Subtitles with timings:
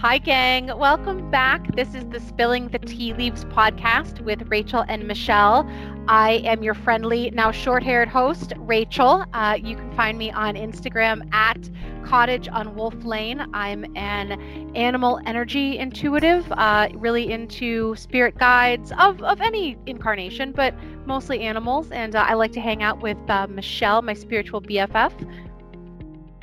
[0.00, 0.68] Hi, gang.
[0.78, 1.76] Welcome back.
[1.76, 5.70] This is the Spilling the Tea Leaves podcast with Rachel and Michelle.
[6.08, 9.26] I am your friendly, now short haired host, Rachel.
[9.34, 11.68] Uh, you can find me on Instagram at
[12.02, 13.46] Cottage on Wolf Lane.
[13.52, 14.40] I'm an
[14.74, 20.74] animal energy intuitive, uh, really into spirit guides of, of any incarnation, but
[21.04, 21.90] mostly animals.
[21.90, 25.12] And uh, I like to hang out with uh, Michelle, my spiritual BFF.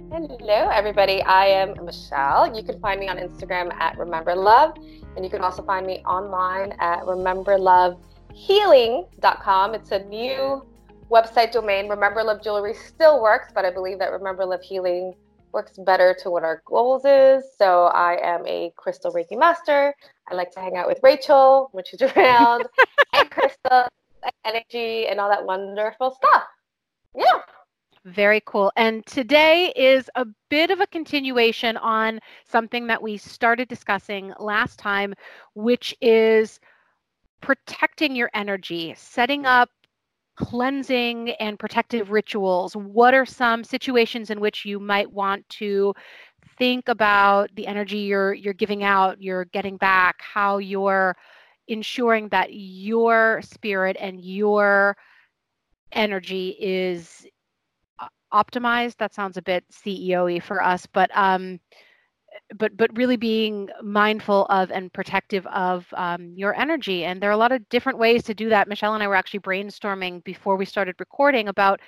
[0.10, 1.22] Hello, everybody.
[1.24, 2.56] I am Michelle.
[2.56, 4.78] You can find me on Instagram at Remember Love,
[5.16, 9.76] and you can also find me online at rememberlovehealing.com.
[9.76, 10.66] It's a new
[11.12, 11.90] website domain.
[11.90, 15.14] Remember Love Jewelry still works, but I believe that Remember Love Healing
[15.52, 17.44] works better to what our goals is.
[17.58, 19.94] So I am a crystal Reiki master.
[20.32, 22.66] I like to hang out with Rachel when she's around,
[23.14, 23.90] and crystal
[24.46, 26.44] energy and all that wonderful stuff.
[27.14, 27.42] Yeah.
[28.08, 28.72] Very cool.
[28.78, 34.80] And today is a bit of a continuation on something that we started discussing last
[34.80, 35.14] time,
[35.56, 36.62] which is
[37.42, 39.70] protecting your energy, setting up
[40.38, 42.78] cleansing and protective rituals.
[42.78, 45.94] What are some situations in which you might want to
[46.58, 51.14] think about the energy you're you're giving out, you're getting back, how you're
[51.68, 54.96] ensuring that your spirit and your
[55.92, 57.26] energy is
[58.34, 58.98] optimized.
[58.98, 61.60] That sounds a bit ceo-y for us but um
[62.58, 67.04] but but really being mindful of and protective of um, your energy.
[67.06, 68.68] And there are a lot of different ways to do that.
[68.68, 71.80] Michelle and i were actually brainstorming before we started recording about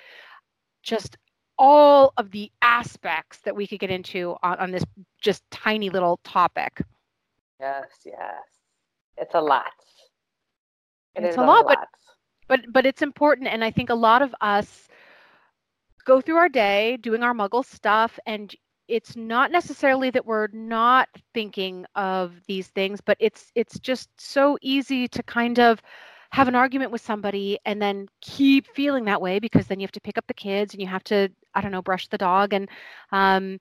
[0.82, 1.16] just
[1.58, 4.84] all of the aspects that we could get into on, on this
[5.20, 6.82] just tiny little topic.
[7.60, 8.44] Yes yes.
[9.16, 9.72] It's a lot.
[11.14, 11.78] It it's a lot, a lot
[12.48, 13.48] but but but it's important.
[13.48, 14.88] And i think a lot of us
[16.10, 18.56] go through our day doing our muggle stuff and
[18.88, 24.58] it's not necessarily that we're not thinking of these things but it's it's just so
[24.60, 25.80] easy to kind of
[26.32, 29.92] have an argument with somebody and then keep feeling that way because then you have
[29.92, 32.54] to pick up the kids and you have to i don't know brush the dog.
[32.54, 32.68] And
[33.12, 33.60] um,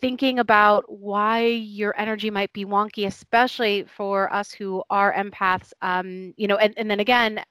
[0.00, 6.32] thinking about why your energy might be wonky especially for us who are empaths um,
[6.36, 7.42] you know and, and then again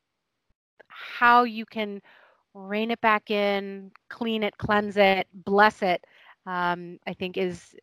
[0.88, 2.02] how you can
[2.56, 6.04] rein it back in, clean it, cleanse it, bless it,
[6.48, 7.76] um, I think is,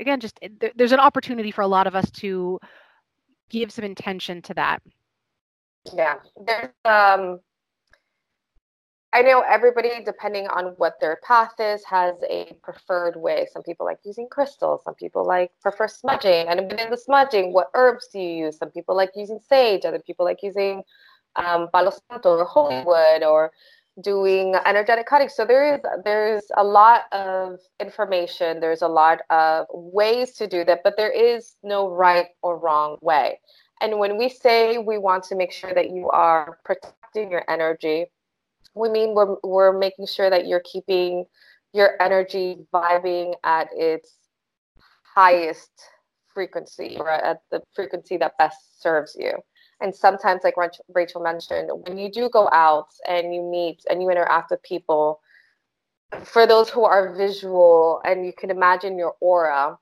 [0.00, 0.40] again, just
[0.74, 2.58] there's an opportunity for a lot of us to
[3.50, 4.82] give some intention to that.
[5.94, 7.40] Yeah, there's, um,
[9.12, 13.46] I know everybody, depending on what their path is, has a preferred way.
[13.50, 14.82] Some people like using crystals.
[14.84, 16.48] Some people like prefer smudging.
[16.48, 18.58] And within the smudging, what herbs do you use?
[18.58, 19.84] Some people like using sage.
[19.84, 20.82] Other people like using
[21.36, 23.52] um, Palo Santo or holy wood or
[24.02, 25.28] doing energetic cutting.
[25.28, 28.60] So there is there's a lot of information.
[28.60, 32.98] There's a lot of ways to do that but there is no right or wrong
[33.00, 33.40] way.
[33.80, 38.06] And when we say we want to make sure that you are protecting your energy
[38.76, 41.24] we mean we're, we're making sure that you're keeping
[41.72, 44.16] your energy vibing at its
[45.14, 45.70] highest
[46.32, 49.32] frequency or at the frequency that best serves you
[49.80, 50.54] and sometimes like
[50.94, 55.20] rachel mentioned when you do go out and you meet and you interact with people
[56.24, 59.78] for those who are visual and you can imagine your aura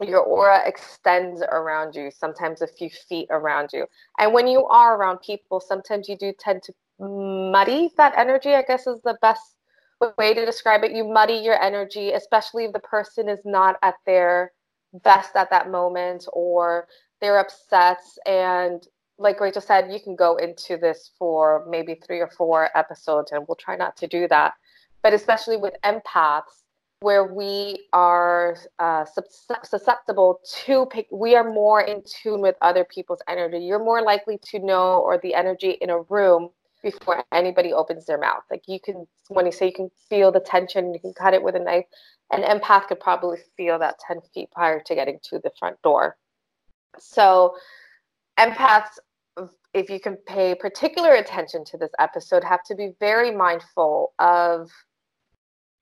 [0.00, 3.84] your aura extends around you sometimes a few feet around you.
[4.18, 8.62] And when you are around people sometimes you do tend to muddy that energy i
[8.62, 9.54] guess is the best
[10.16, 10.92] way to describe it.
[10.92, 14.52] You muddy your energy especially if the person is not at their
[15.02, 16.86] best at that moment or
[17.20, 18.86] they're upset and
[19.18, 23.44] like Rachel said, you can go into this for maybe three or four episodes, and
[23.48, 24.54] we'll try not to do that.
[25.02, 26.62] But especially with empaths,
[27.00, 29.04] where we are uh,
[29.62, 33.58] susceptible to pick, we are more in tune with other people's energy.
[33.58, 36.50] You're more likely to know or the energy in a room
[36.82, 38.42] before anybody opens their mouth.
[38.50, 41.42] Like you can, when you say you can feel the tension, you can cut it
[41.42, 41.86] with a knife.
[42.32, 46.16] An empath could probably feel that 10 feet prior to getting to the front door.
[46.98, 47.54] So
[48.38, 48.98] empaths
[49.74, 54.70] if you can pay particular attention to this episode, have to be very mindful of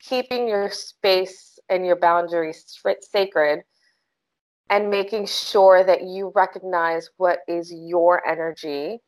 [0.01, 2.65] keeping your space and your boundaries
[3.01, 3.61] sacred
[4.69, 8.99] and making sure that you recognize what is your energy,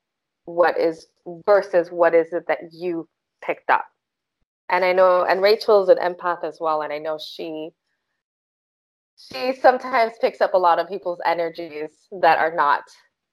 [0.44, 1.06] what is
[1.46, 3.08] versus what is it that you
[3.44, 3.86] picked up.
[4.70, 7.70] And I know, and Rachel's an empath as well, and I know she
[9.16, 11.90] she sometimes picks up a lot of people's energies
[12.20, 12.84] that are not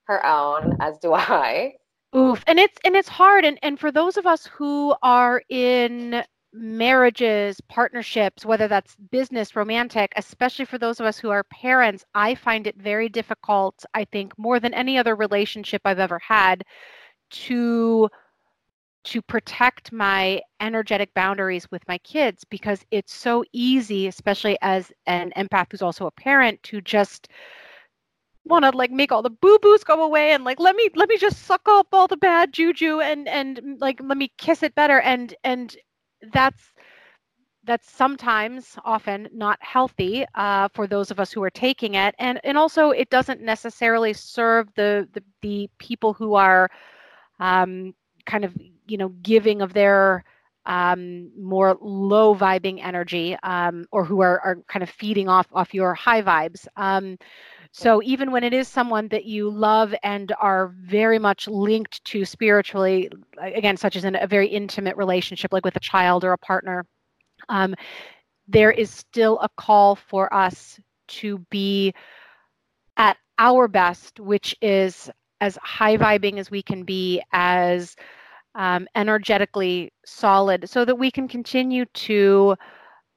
[0.08, 1.74] her own, as do I.
[2.16, 2.44] Oof.
[2.48, 3.46] And it's and it's hard.
[3.46, 6.24] And and for those of us who are in
[6.54, 12.36] marriages, partnerships, whether that's business, romantic, especially for those of us who are parents, I
[12.36, 16.64] find it very difficult, I think, more than any other relationship I've ever had
[17.32, 18.10] to
[19.04, 25.32] to protect my energetic boundaries with my kids because it's so easy especially as an
[25.38, 27.28] empath who's also a parent to just
[28.46, 31.10] want to like make all the boo boos go away and like let me let
[31.10, 34.76] me just suck up all the bad juju and and like let me kiss it
[34.76, 35.00] better.
[35.02, 35.76] And and
[36.32, 36.72] that's
[37.64, 42.16] that's sometimes often not healthy uh, for those of us who are taking it.
[42.20, 46.70] And and also it doesn't necessarily serve the the, the people who are
[47.40, 47.94] um,
[48.26, 48.56] kind of
[48.88, 50.24] you know giving of their
[50.66, 55.74] um, more low vibing energy um, or who are, are kind of feeding off off
[55.74, 56.68] your high vibes.
[56.76, 57.18] Um,
[57.78, 62.24] so even when it is someone that you love and are very much linked to
[62.24, 66.38] spiritually, again, such as in a very intimate relationship, like with a child or a
[66.38, 66.86] partner,
[67.50, 67.76] um,
[68.48, 70.80] there is still a call for us
[71.10, 71.94] to be
[72.96, 75.10] at our best, which is
[75.42, 77.94] as high vibing as we can be, as
[78.56, 82.56] um, energetically solid, so that we can continue to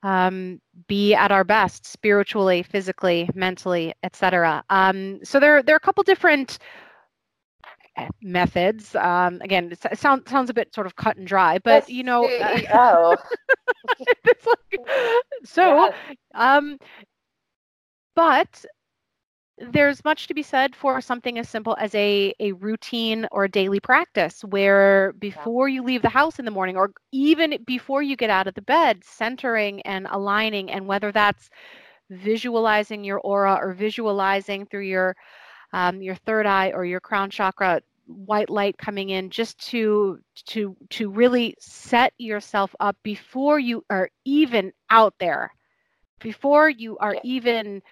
[0.03, 4.62] um, be at our best spiritually, physically, mentally, etc.
[4.71, 6.59] Um, so there, there are a couple different
[7.97, 8.95] eh, methods.
[8.95, 12.29] Um, again, it sounds sounds a bit sort of cut and dry, but you know,
[12.73, 13.17] oh,
[13.99, 14.81] like,
[15.45, 15.93] so,
[16.35, 16.79] um,
[18.15, 18.65] but
[19.61, 23.51] there's much to be said for something as simple as a, a routine or a
[23.51, 28.17] daily practice where before you leave the house in the morning or even before you
[28.17, 31.51] get out of the bed, centering and aligning, and whether that's
[32.11, 35.17] visualizing your aura or visualizing through your
[35.73, 40.77] um, your third eye or your crown chakra white light coming in just to to
[40.91, 45.53] to really set yourself up before you are even out there.
[46.21, 47.83] Before you are even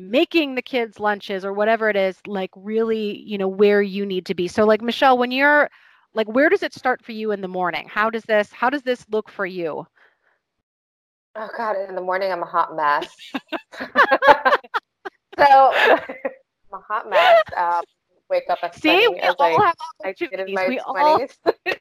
[0.00, 4.24] making the kids lunches or whatever it is like really you know where you need
[4.26, 5.68] to be so like michelle when you're
[6.14, 8.82] like where does it start for you in the morning how does this how does
[8.82, 9.84] this look for you
[11.34, 13.16] oh god in the morning i'm a hot mess
[13.80, 13.84] so
[15.38, 17.82] i'm a hot mess um,
[18.30, 20.58] wake up at See, we all I, have opportunities.
[20.68, 21.36] we 20s.
[21.44, 21.54] all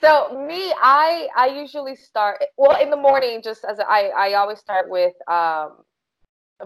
[0.00, 3.42] So me, I I usually start well in the morning.
[3.42, 5.78] Just as I I always start with um,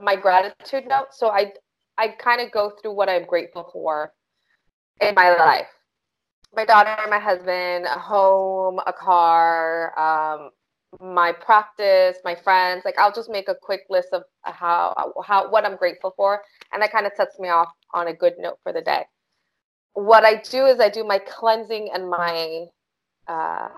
[0.01, 1.09] my gratitude note.
[1.13, 1.53] So I
[1.99, 4.13] I kind of go through what I'm grateful for
[5.01, 5.67] in my life.
[6.55, 10.51] My daughter, my husband, a home, a car, um,
[11.01, 12.83] my practice, my friends.
[12.85, 16.43] Like I'll just make a quick list of how how what I'm grateful for,
[16.73, 19.05] and that kind of sets me off on a good note for the day.
[19.95, 22.65] What I do is I do my cleansing and my
[23.29, 23.69] uh,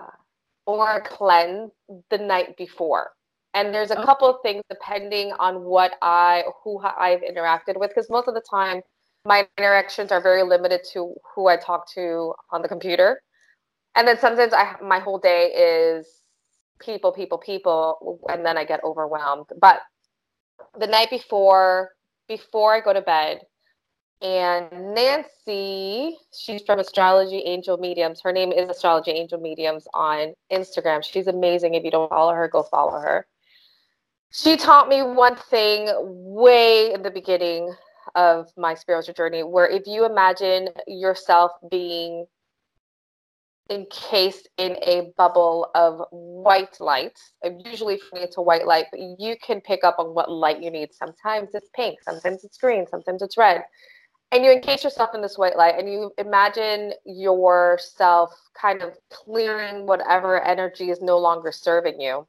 [0.65, 1.71] or cleanse
[2.09, 3.11] the night before
[3.55, 4.05] and there's a okay.
[4.05, 8.43] couple of things depending on what i who i've interacted with because most of the
[8.47, 8.81] time
[9.23, 13.21] my interactions are very limited to who i talk to on the computer
[13.95, 16.05] and then sometimes i my whole day is
[16.79, 19.79] people people people and then i get overwhelmed but
[20.77, 21.89] the night before
[22.27, 23.39] before i go to bed
[24.21, 28.21] and Nancy, she's from Astrology Angel Mediums.
[28.23, 31.03] Her name is Astrology Angel Mediums on Instagram.
[31.03, 31.75] She's amazing.
[31.75, 33.27] If you don't follow her, go follow her
[34.31, 37.73] she taught me one thing way in the beginning
[38.15, 42.25] of my spiritual journey where if you imagine yourself being
[43.69, 47.17] encased in a bubble of white light
[47.65, 50.61] usually for me it's a white light but you can pick up on what light
[50.61, 50.93] you need.
[50.93, 53.63] Sometimes it's pink sometimes it's green sometimes it's red.
[54.31, 59.87] And you encase yourself in this white light and you imagine yourself kind of clearing
[59.87, 62.27] whatever energy is no longer serving you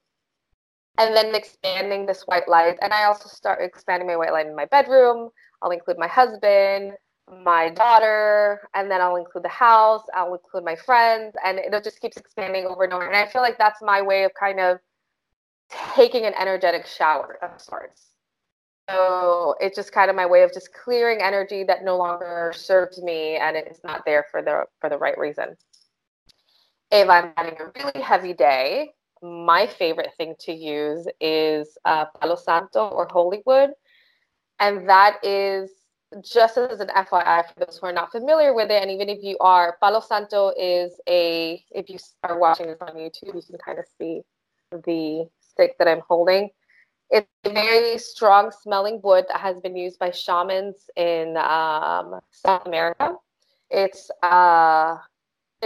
[0.98, 2.78] and then expanding this white light.
[2.80, 5.30] And I also start expanding my white light in my bedroom.
[5.62, 6.92] I'll include my husband,
[7.44, 10.02] my daughter, and then I'll include the house.
[10.14, 13.06] I'll include my friends, and it just keeps expanding over and over.
[13.06, 14.78] And I feel like that's my way of kind of
[15.94, 18.06] taking an energetic shower of sorts.
[18.88, 23.02] So it's just kind of my way of just clearing energy that no longer serves
[23.02, 25.56] me and it's not there for the for the right reason.
[26.92, 28.92] If I'm having a really heavy day,
[29.26, 33.71] my favorite thing to use is uh, Palo Santo or Holywood.
[34.59, 35.71] And that is
[36.23, 39.23] just as an FYI for those who are not familiar with it, and even if
[39.23, 43.59] you are, Palo Santo is a, if you are watching this on YouTube, you can
[43.59, 44.23] kind of see
[44.71, 46.50] the stick that I'm holding.
[47.11, 52.66] It's a very strong smelling wood that has been used by shamans in um, South
[52.66, 53.14] America.
[53.71, 54.97] It's uh,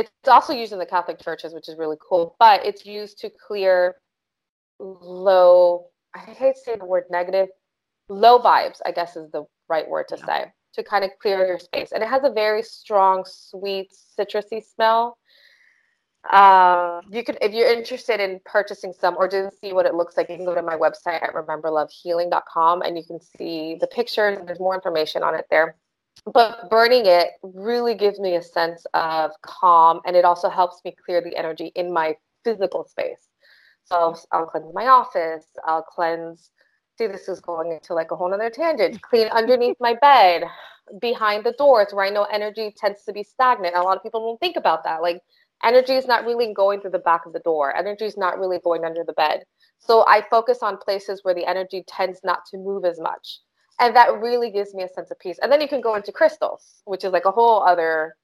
[0.00, 3.30] It's also used in the Catholic churches, which is really cool, but it's used to
[3.30, 3.96] clear
[4.78, 7.48] low, I hate saying the word negative,
[8.08, 11.58] low vibes, I guess is the right word to say, to kind of clear your
[11.58, 11.92] space.
[11.92, 15.18] And it has a very strong, sweet, citrusy smell.
[16.28, 20.16] Uh, you could, if you're interested in purchasing some or didn't see what it looks
[20.16, 24.38] like, you can go to my website at rememberlovehealing.com and you can see the pictures.
[24.38, 25.76] And there's more information on it there.
[26.32, 30.94] But burning it really gives me a sense of calm, and it also helps me
[31.04, 33.28] clear the energy in my physical space.
[33.84, 35.46] So I'll, I'll cleanse my office.
[35.64, 36.50] I'll cleanse.
[36.98, 39.00] See, this is going into like a whole other tangent.
[39.02, 40.44] Clean underneath my bed,
[41.00, 43.76] behind the doors where I know energy tends to be stagnant.
[43.76, 45.02] A lot of people don't think about that.
[45.02, 45.20] Like
[45.62, 47.74] energy is not really going through the back of the door.
[47.76, 49.44] Energy is not really going under the bed.
[49.78, 53.40] So I focus on places where the energy tends not to move as much.
[53.80, 55.38] And that really gives me a sense of peace.
[55.42, 58.14] And then you can go into crystals, which is like a whole other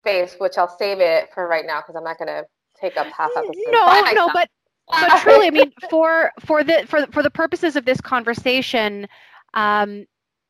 [0.00, 2.44] space, which I'll save it for right now because I'm not going to
[2.80, 3.56] take up half episode.
[3.70, 4.48] No, no, but
[4.88, 9.06] but truly, I mean, for for the for for the purposes of this conversation,
[9.54, 10.06] um,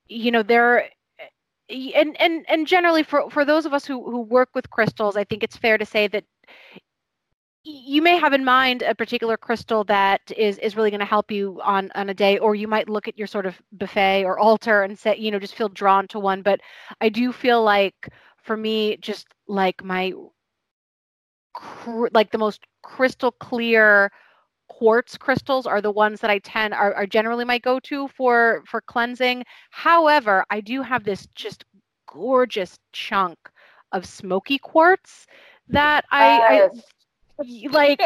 [0.06, 0.90] you know, there
[1.68, 5.24] and and and generally for for those of us who who work with crystals, I
[5.24, 6.24] think it's fair to say that
[7.64, 11.30] you may have in mind a particular crystal that is is really going to help
[11.30, 14.38] you on on a day or you might look at your sort of buffet or
[14.38, 16.60] altar and say you know just feel drawn to one but
[17.00, 18.08] i do feel like
[18.42, 20.12] for me just like my
[22.12, 24.10] like the most crystal clear
[24.68, 28.80] quartz crystals are the ones that I tend are, are generally my go-to for for
[28.82, 29.44] cleansing.
[29.70, 31.64] However, I do have this just
[32.06, 33.38] gorgeous chunk
[33.92, 35.26] of smoky quartz
[35.68, 36.68] that I, I
[37.70, 38.00] like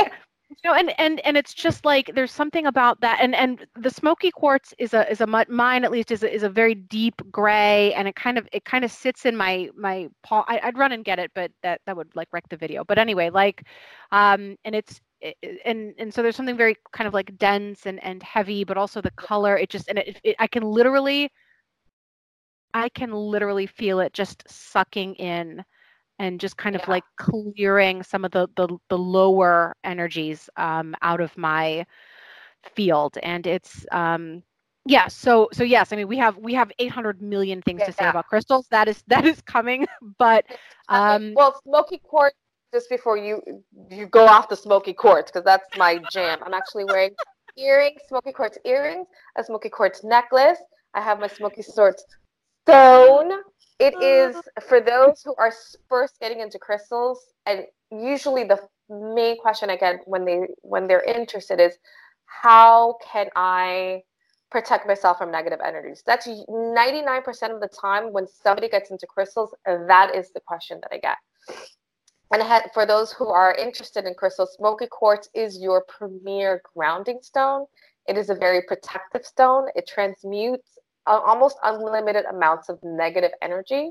[0.62, 3.90] you know and and and it's just like there's something about that and and the
[3.90, 7.14] smoky quartz is a is a mine at least is a, is a very deep
[7.30, 10.78] gray and it kind of it kind of sits in my my paw I, would
[10.78, 12.84] run and get it but that that would like wreck the video.
[12.84, 13.64] But anyway like
[14.10, 15.00] um and it's
[15.64, 19.00] and and so there's something very kind of like dense and and heavy but also
[19.00, 21.30] the color it just and it, it i can literally
[22.74, 25.64] i can literally feel it just sucking in
[26.22, 26.82] and just kind yeah.
[26.82, 31.84] of like clearing some of the the, the lower energies um, out of my
[32.76, 34.40] field and it's um
[34.86, 37.86] yeah so so yes i mean we have we have 800 million things yeah.
[37.86, 39.84] to say about crystals that is that is coming
[40.16, 40.44] but
[40.88, 42.36] um well smoky quartz
[42.72, 43.42] just before you
[43.90, 46.38] you go off the smoky quartz because that's my jam.
[46.44, 47.10] I'm actually wearing
[47.56, 50.58] earrings, smoky quartz earrings, a smoky quartz necklace.
[50.94, 52.04] I have my smoky quartz
[52.64, 53.32] stone.
[53.82, 54.00] It uh.
[54.00, 54.36] is
[54.68, 55.52] for those who are
[55.88, 61.02] first getting into crystals, and usually the main question I get when they when they're
[61.02, 61.76] interested is,
[62.26, 64.02] how can I
[64.50, 66.02] protect myself from negative energies?
[66.06, 70.92] That's 99% of the time when somebody gets into crystals, that is the question that
[70.94, 71.16] I get.
[72.32, 77.66] And for those who are interested in crystals, smoky quartz is your premier grounding stone.
[78.06, 79.68] It is a very protective stone.
[79.74, 83.90] It transmutes uh, almost unlimited amounts of negative energy.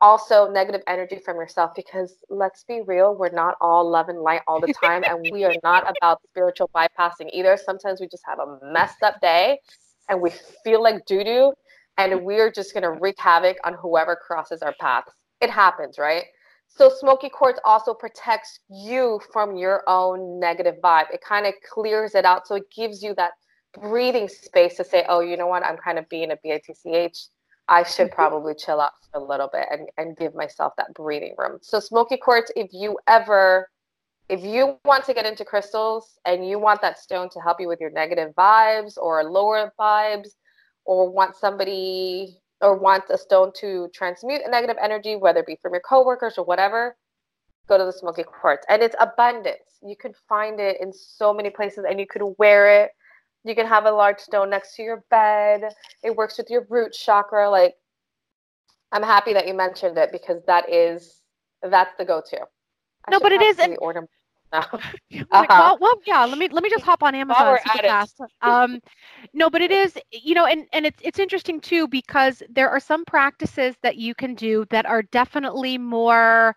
[0.00, 4.40] Also, negative energy from yourself, because let's be real, we're not all love and light
[4.48, 7.56] all the time, and we are not about spiritual bypassing either.
[7.56, 9.60] Sometimes we just have a messed up day
[10.08, 10.30] and we
[10.64, 11.52] feel like doo doo,
[11.98, 15.12] and we're just going to wreak havoc on whoever crosses our paths.
[15.40, 16.24] It happens, right?
[16.66, 21.10] So smoky quartz also protects you from your own negative vibe.
[21.12, 22.48] It kind of clears it out.
[22.48, 23.32] So it gives you that
[23.80, 25.64] breathing space to say, oh, you know what?
[25.64, 27.28] I'm kind of being a BITCH.
[27.68, 28.14] I should mm-hmm.
[28.14, 31.58] probably chill out for a little bit and, and give myself that breathing room.
[31.62, 33.68] So smoky quartz, if you ever
[34.28, 37.68] if you want to get into crystals and you want that stone to help you
[37.68, 40.28] with your negative vibes or lower vibes
[40.84, 45.58] or want somebody or want a stone to transmute a negative energy, whether it be
[45.60, 46.96] from your coworkers or whatever,
[47.68, 48.64] go to the smoky quartz.
[48.68, 49.78] And it's abundance.
[49.82, 52.92] You can find it in so many places and you can wear it.
[53.44, 55.74] You can have a large stone next to your bed.
[56.02, 57.50] It works with your root chakra.
[57.50, 57.74] Like,
[58.92, 61.22] I'm happy that you mentioned it because that is
[61.62, 62.40] that's the go-to.
[63.06, 63.58] I no, but it is.
[63.58, 64.06] And, order
[64.52, 65.46] uh-huh.
[65.48, 66.24] well, well, yeah.
[66.26, 68.20] Let me let me just hop on Amazon super fast.
[68.42, 68.80] Um,
[69.32, 72.80] no, but it is, you know, and and it's it's interesting too because there are
[72.80, 76.54] some practices that you can do that are definitely more,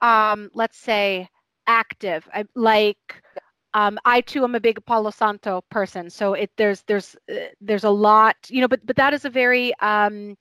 [0.00, 1.28] um, let's say,
[1.66, 2.28] active.
[2.32, 3.22] I, like,
[3.74, 7.84] um, I too am a big Palo Santo person, so it there's there's uh, there's
[7.84, 10.36] a lot, you know, but but that is a very um,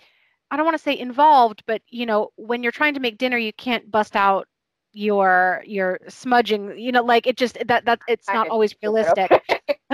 [0.52, 3.38] I don't want to say involved, but you know, when you're trying to make dinner,
[3.38, 4.48] you can't bust out
[4.96, 9.32] your your smudging you know like it just that that it's not always realistic.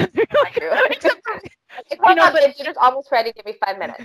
[2.05, 4.03] You know but it's just almost ready give me five minutes.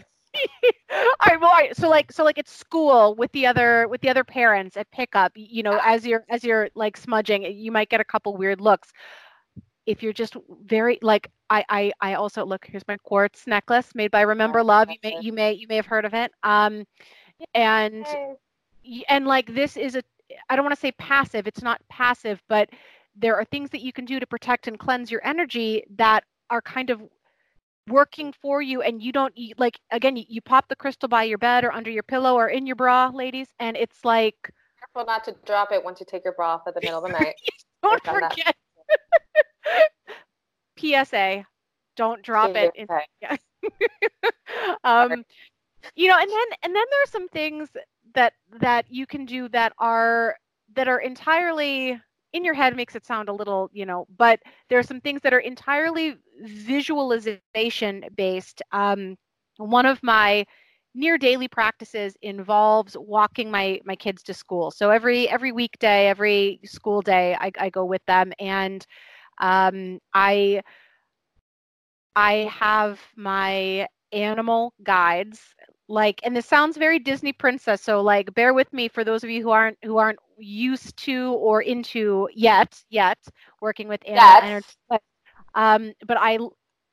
[0.90, 1.76] All right, well, all right.
[1.76, 5.32] So like, so like at school with the other with the other parents at pickup,
[5.34, 8.92] you know, as you're as you're like smudging, you might get a couple weird looks.
[9.86, 12.66] If you're just very like, I I I also look.
[12.66, 14.90] Here's my quartz necklace made by Remember Love.
[14.90, 16.32] You may you may you may have heard of it.
[16.42, 16.84] Um,
[17.54, 18.06] and
[19.08, 20.02] and like this is a
[20.48, 21.46] I don't want to say passive.
[21.46, 22.70] It's not passive, but
[23.16, 26.60] there are things that you can do to protect and cleanse your energy that are
[26.60, 27.02] kind of
[27.88, 31.22] working for you and you don't eat like again you, you, pop the crystal by
[31.22, 35.06] your bed or under your pillow or in your bra ladies and it's like careful
[35.06, 37.18] not to drop it once you take your bra off at the middle of the
[37.20, 37.34] night
[37.82, 38.56] don't forget
[40.76, 41.44] psa
[41.96, 42.88] don't drop it in,
[43.20, 43.36] yeah.
[44.84, 45.24] um
[45.94, 47.68] you know and then and then there are some things
[48.14, 50.36] that that you can do that are
[50.74, 52.00] that are entirely
[52.32, 55.20] in your head makes it sound a little, you know, but there are some things
[55.22, 58.46] that are entirely visualization based.
[58.54, 59.00] Um,
[59.42, 60.44] one of my
[60.94, 64.70] near daily practices involves walking my my kids to school.
[64.70, 68.84] So every every weekday, every school day, I, I go with them, and
[69.40, 70.62] um, I
[72.16, 75.54] I have my animal guides
[75.88, 79.30] like and this sounds very disney princess so like bear with me for those of
[79.30, 83.18] you who aren't who aren't used to or into yet yet
[83.60, 85.02] working with animal yes.
[85.54, 86.38] um but i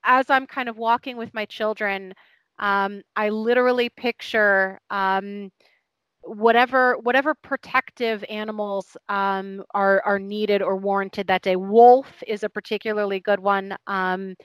[0.04, 2.14] as i'm kind of walking with my children
[2.60, 5.50] um i literally picture um
[6.24, 11.56] whatever whatever protective animals um, are are needed or warranted that day.
[11.56, 13.75] Wolf is a particularly good one.
[13.88, 14.36] Um,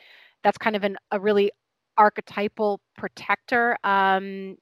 [0.42, 1.50] that's kind of an, a really
[1.98, 4.56] archetypal protector um,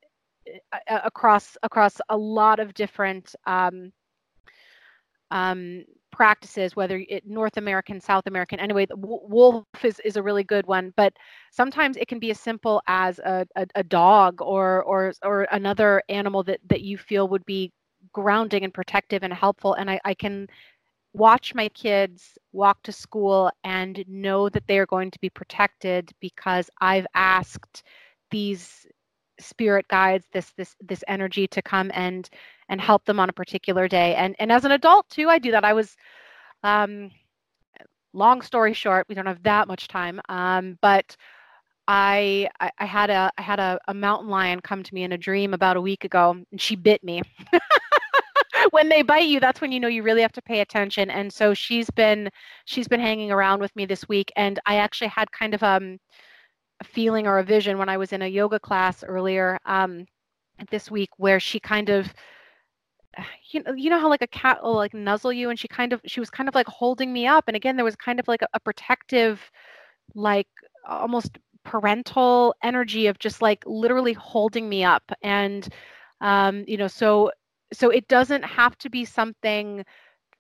[0.89, 3.93] across across a lot of different um,
[5.31, 8.61] um, practices, whether it North American, South American.
[8.61, 11.13] Anyway, wolf is, is a really good one, but
[11.51, 16.03] sometimes it can be as simple as a, a, a dog or or or another
[16.09, 17.73] animal that that you feel would be
[18.13, 19.75] grounding and protective and helpful.
[19.75, 20.47] And I, I can
[21.15, 26.13] watch my kids walk to school and know that they are going to be protected
[26.21, 27.85] because I've asked
[28.31, 28.87] these
[29.41, 32.29] spirit guides this this this energy to come and
[32.69, 35.51] and help them on a particular day and and as an adult too i do
[35.51, 35.97] that i was
[36.63, 37.11] um
[38.13, 41.17] long story short we don't have that much time um but
[41.87, 42.49] I,
[42.79, 45.53] I, had a I had a, a mountain lion come to me in a dream
[45.53, 47.21] about a week ago, and she bit me.
[48.71, 51.11] when they bite you, that's when you know you really have to pay attention.
[51.11, 52.31] And so she's been
[52.65, 55.99] she's been hanging around with me this week, and I actually had kind of um,
[56.81, 60.07] a feeling or a vision when I was in a yoga class earlier um,
[60.71, 62.13] this week where she kind of
[63.51, 65.93] you know you know how like a cat will like nuzzle you and she kind
[65.93, 68.29] of she was kind of like holding me up and again there was kind of
[68.29, 69.51] like a, a protective
[70.15, 70.49] like
[70.89, 75.69] almost parental energy of just like literally holding me up and
[76.21, 77.31] um you know so
[77.73, 79.85] so it doesn't have to be something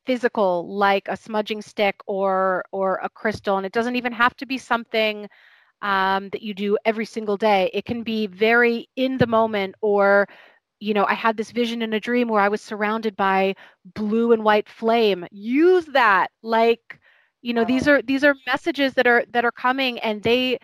[0.06, 4.46] physical like a smudging stick or or a crystal and it doesn't even have to
[4.46, 5.28] be something
[5.82, 7.70] um, that you do every single day.
[7.74, 10.26] It can be very in the moment or
[10.86, 14.32] you know i had this vision in a dream where i was surrounded by blue
[14.32, 15.26] and white flame.
[15.30, 16.98] Use that like
[17.42, 20.58] you know these are these are messages that are that are coming and they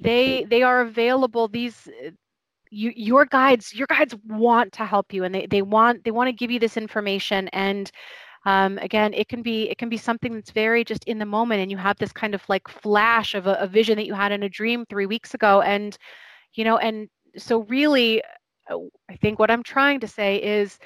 [0.00, 1.48] they they are available.
[1.48, 1.88] These
[2.70, 6.28] you, your guides your guides want to help you and they, they want they want
[6.28, 7.92] to give you this information and
[8.44, 11.62] um, again it can be it can be something that's very just in the moment
[11.62, 14.32] and you have this kind of like flash of a, a vision that you had
[14.32, 15.96] in a dream three weeks ago and
[16.54, 18.20] you know and so really
[18.70, 20.78] i think what i'm trying to say is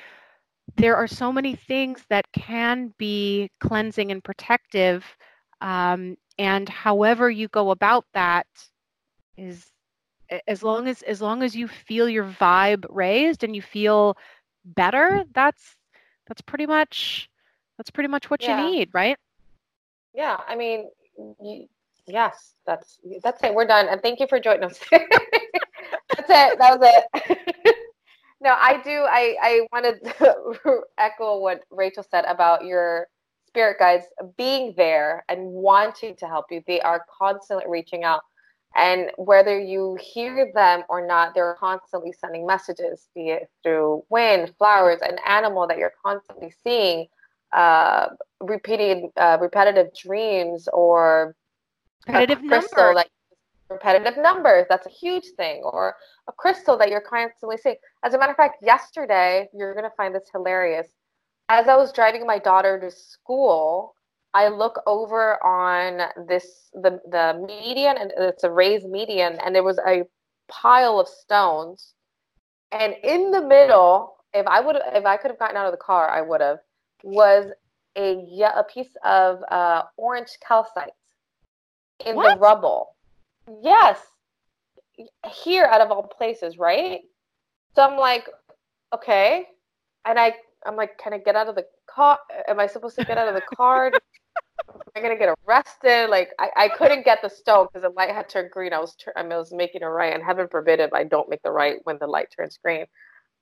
[0.76, 5.04] there are so many things that can be cleansing and protective
[5.60, 8.46] um, and however you go about that
[9.36, 9.66] is
[10.46, 14.16] as long as as long as you feel your vibe raised and you feel
[14.64, 15.76] better that's
[16.28, 17.28] that's pretty much
[17.76, 18.64] that's pretty much what yeah.
[18.64, 19.16] you need right
[20.14, 20.88] yeah i mean
[21.42, 21.66] you,
[22.06, 24.78] yes that's that's it we're done and thank you for joining us
[26.16, 26.58] that's it.
[26.58, 27.76] That was it.
[28.42, 33.06] No i do i i wanted to echo what rachel said about your
[33.50, 34.04] spirit guides
[34.36, 36.62] being there and wanting to help you.
[36.66, 38.22] They are constantly reaching out.
[38.76, 44.54] And whether you hear them or not, they're constantly sending messages, be it through wind,
[44.56, 47.06] flowers, an animal that you're constantly seeing,
[47.52, 48.06] uh,
[48.40, 51.34] repeating uh, repetitive dreams or
[52.06, 53.10] repetitive crystal like
[53.70, 54.66] repetitive numbers.
[54.68, 55.94] That's a huge thing, or
[56.28, 57.76] a crystal that you're constantly seeing.
[58.04, 60.88] As a matter of fact, yesterday you're gonna find this hilarious.
[61.48, 63.94] As I was driving my daughter to school,
[64.34, 69.64] I look over on this the the median and it's a raised median and there
[69.64, 70.04] was a
[70.48, 71.94] pile of stones,
[72.72, 75.78] and in the middle, if I would, if I could have gotten out of the
[75.78, 76.58] car, I would have,
[77.02, 77.46] was
[77.96, 80.92] a a piece of uh, orange calcite
[82.04, 82.34] in what?
[82.34, 82.96] the rubble.
[83.62, 83.98] Yes,
[85.32, 87.00] here out of all places, right?
[87.74, 88.28] So I'm like,
[88.94, 89.46] okay,
[90.04, 90.34] and I
[90.66, 92.18] I'm like, can I get out of the car?
[92.46, 93.92] Am I supposed to get out of the car?
[94.68, 96.10] Am I gonna get arrested?
[96.10, 98.72] Like I, I couldn't get the stone because the light had turned green.
[98.72, 101.28] I was I, mean, I was making a right, and heaven forbid if I don't
[101.28, 102.84] make the right when the light turns green.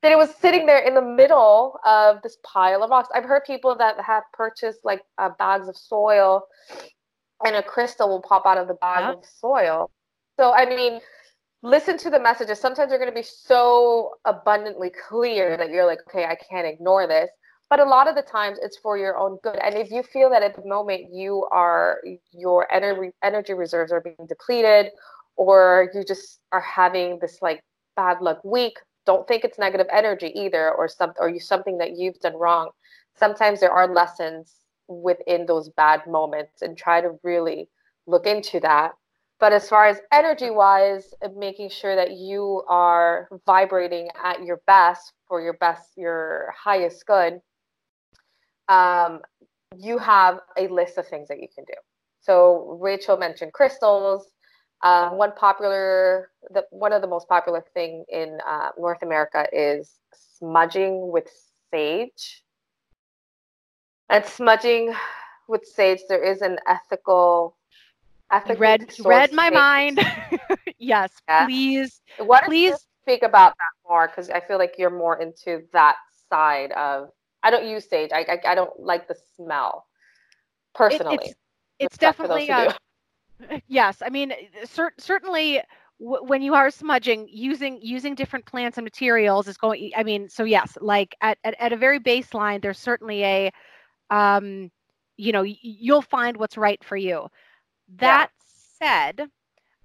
[0.00, 3.08] Then it was sitting there in the middle of this pile of rocks.
[3.12, 6.42] I've heard people that have purchased like uh, bags of soil,
[7.44, 9.12] and a crystal will pop out of the bag yeah.
[9.12, 9.90] of soil.
[10.38, 11.00] So I mean,
[11.62, 12.60] listen to the messages.
[12.60, 17.08] Sometimes they're going to be so abundantly clear that you're like, okay, I can't ignore
[17.08, 17.28] this.
[17.68, 19.58] But a lot of the times it's for your own good.
[19.62, 22.00] And if you feel that at the moment you are
[22.32, 24.92] your energy energy reserves are being depleted
[25.36, 27.62] or you just are having this like
[27.96, 31.96] bad luck week, don't think it's negative energy either or some or you something that
[31.96, 32.70] you've done wrong.
[33.16, 34.54] Sometimes there are lessons
[34.86, 37.68] within those bad moments and try to really
[38.06, 38.92] look into that
[39.40, 45.12] but as far as energy wise, making sure that you are vibrating at your best
[45.26, 47.40] for your best, your highest good,
[48.68, 49.20] um,
[49.76, 51.74] you have a list of things that you can do.
[52.20, 54.26] So Rachel mentioned crystals.
[54.82, 59.94] Um, one popular, the, one of the most popular thing in uh, North America is
[60.38, 61.28] smudging with
[61.72, 62.42] sage.
[64.08, 64.94] And smudging
[65.48, 67.56] with sage, there is an ethical
[68.56, 70.00] read read my mind.
[70.78, 71.44] yes, yeah.
[71.44, 72.00] please.
[72.18, 75.96] What please speak about that more because I feel like you're more into that
[76.30, 77.10] side of.
[77.42, 78.10] I don't use sage.
[78.12, 79.86] I I, I don't like the smell
[80.74, 81.14] personally.
[81.14, 81.34] It, it's
[81.78, 82.72] it's definitely uh,
[83.68, 84.02] yes.
[84.04, 84.32] I mean,
[84.64, 85.62] cer- certainly
[85.98, 90.44] when you are smudging using using different plants and materials is going i mean so
[90.44, 93.50] yes like at, at, at a very baseline there's certainly a
[94.10, 94.70] um
[95.16, 97.26] you know you'll find what's right for you
[97.96, 98.30] that
[98.80, 99.16] yeah.
[99.16, 99.30] said,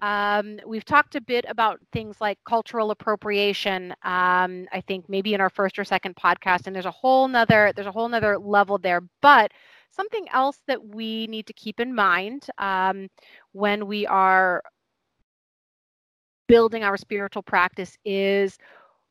[0.01, 3.91] um, we've talked a bit about things like cultural appropriation.
[4.03, 7.71] Um, I think maybe in our first or second podcast, and there's a whole nother
[7.75, 9.01] there's a whole nother level there.
[9.21, 9.51] But
[9.91, 13.07] something else that we need to keep in mind um,
[13.53, 14.61] when we are
[16.47, 18.57] building our spiritual practice is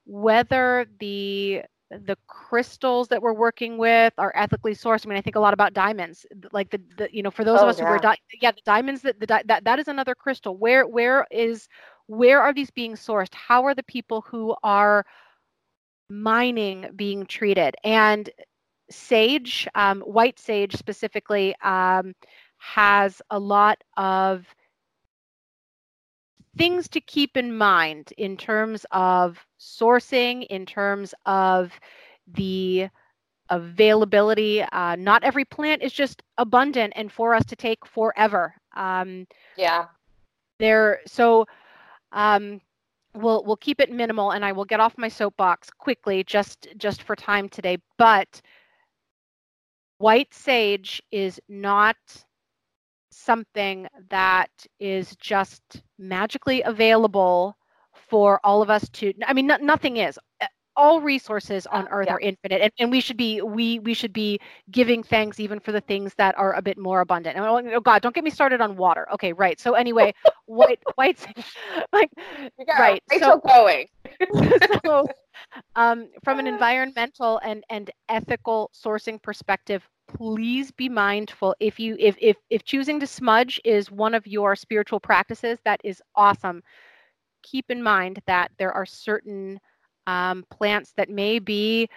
[0.04, 1.62] whether the
[2.06, 5.06] the crystals that we're working with are ethically sourced.
[5.06, 6.26] I mean, I think a lot about diamonds.
[6.52, 7.84] Like the, the you know, for those oh, of us yeah.
[7.86, 10.56] who are di- yeah, the diamonds that the di- that that is another crystal.
[10.56, 11.68] Where where is
[12.06, 13.34] where are these being sourced?
[13.34, 15.04] How are the people who are
[16.08, 17.74] mining being treated?
[17.84, 18.30] And
[18.90, 22.14] sage, um, white sage specifically, um,
[22.58, 24.46] has a lot of
[26.56, 31.72] things to keep in mind in terms of sourcing, in terms of
[32.26, 32.88] the
[33.48, 34.62] availability.
[34.62, 38.54] Uh, not every plant is just abundant and for us to take forever.
[38.74, 39.86] Um, yeah.
[40.58, 41.00] There.
[41.06, 41.46] So.
[42.12, 42.60] Um,
[43.14, 47.02] we'll we'll keep it minimal, and I will get off my soapbox quickly, just just
[47.02, 47.78] for time today.
[47.98, 48.40] But
[49.98, 51.96] white sage is not
[53.12, 57.56] something that is just magically available
[58.08, 60.18] for all of us to i mean no, nothing is.
[60.74, 62.14] All resources on earth yeah.
[62.14, 65.70] are infinite and, and we should be we we should be giving thanks even for
[65.70, 67.36] the things that are a bit more abundant.
[67.36, 69.06] And oh god don't get me started on water.
[69.12, 69.60] Okay right.
[69.60, 70.14] So anyway
[70.46, 71.26] white white
[71.92, 72.10] like
[72.78, 73.02] right.
[73.18, 73.86] So, going.
[74.84, 75.06] so
[75.76, 82.16] um, from an environmental and and ethical sourcing perspective please be mindful if you if
[82.20, 86.62] if if choosing to smudge is one of your spiritual practices that is awesome.
[87.42, 89.58] Keep in mind that there are certain
[90.06, 91.88] um, plants that may be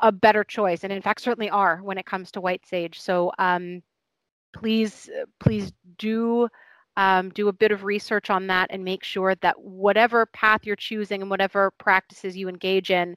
[0.00, 3.00] a better choice and in fact certainly are when it comes to white sage.
[3.00, 3.82] So um,
[4.52, 5.08] please
[5.40, 6.48] please do
[6.96, 10.76] um, do a bit of research on that and make sure that whatever path you're
[10.76, 13.16] choosing and whatever practices you engage in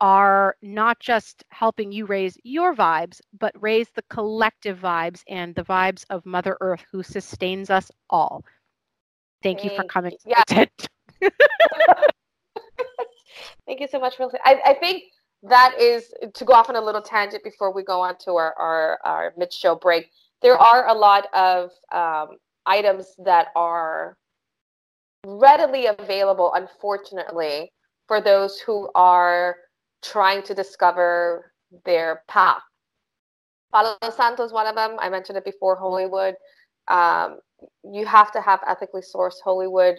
[0.00, 5.64] are not just helping you raise your vibes, but raise the collective vibes and the
[5.64, 8.44] vibes of Mother Earth who sustains us all.
[9.42, 10.16] Thank, Thank you for coming.
[10.26, 10.42] Yeah.
[13.66, 15.04] Thank you so much, for I, I think
[15.42, 18.54] that is to go off on a little tangent before we go on to our,
[18.58, 20.10] our, our mid show break.
[20.42, 24.16] There are a lot of um, items that are
[25.26, 27.72] readily available, unfortunately,
[28.06, 29.56] for those who are
[30.02, 31.52] trying to discover
[31.84, 32.62] their path.
[33.72, 34.96] Palo Santo is one of them.
[34.98, 36.34] I mentioned it before, holy wood.
[36.88, 37.40] Um,
[37.84, 39.96] you have to have ethically sourced holy wood.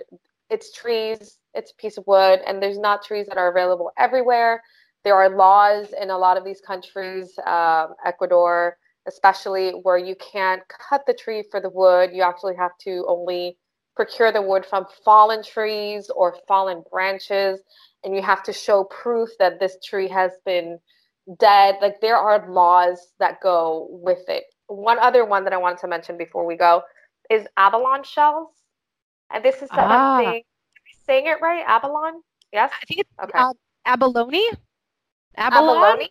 [0.50, 4.64] it's trees, it's a piece of wood, and there's not trees that are available everywhere.
[5.04, 10.62] There are laws in a lot of these countries, um, Ecuador especially, where you can't
[10.68, 12.12] cut the tree for the wood.
[12.14, 13.58] You actually have to only
[14.00, 17.60] procure the wood from fallen trees or fallen branches,
[18.06, 20.80] and you have to show proof that this tree has been
[21.38, 21.76] dead.
[21.82, 24.46] Like there are laws that go with it.
[24.68, 26.82] One other one that I wanted to mention before we go
[27.30, 28.48] is abalone shells.
[29.32, 30.20] And this is something, ah.
[30.22, 30.42] am
[31.06, 31.66] saying it right?
[31.68, 32.20] Abalone?
[32.54, 32.72] Yes?
[32.82, 33.38] I think it's okay.
[33.38, 33.52] uh,
[33.86, 34.46] abalone.
[35.36, 36.10] Abalone?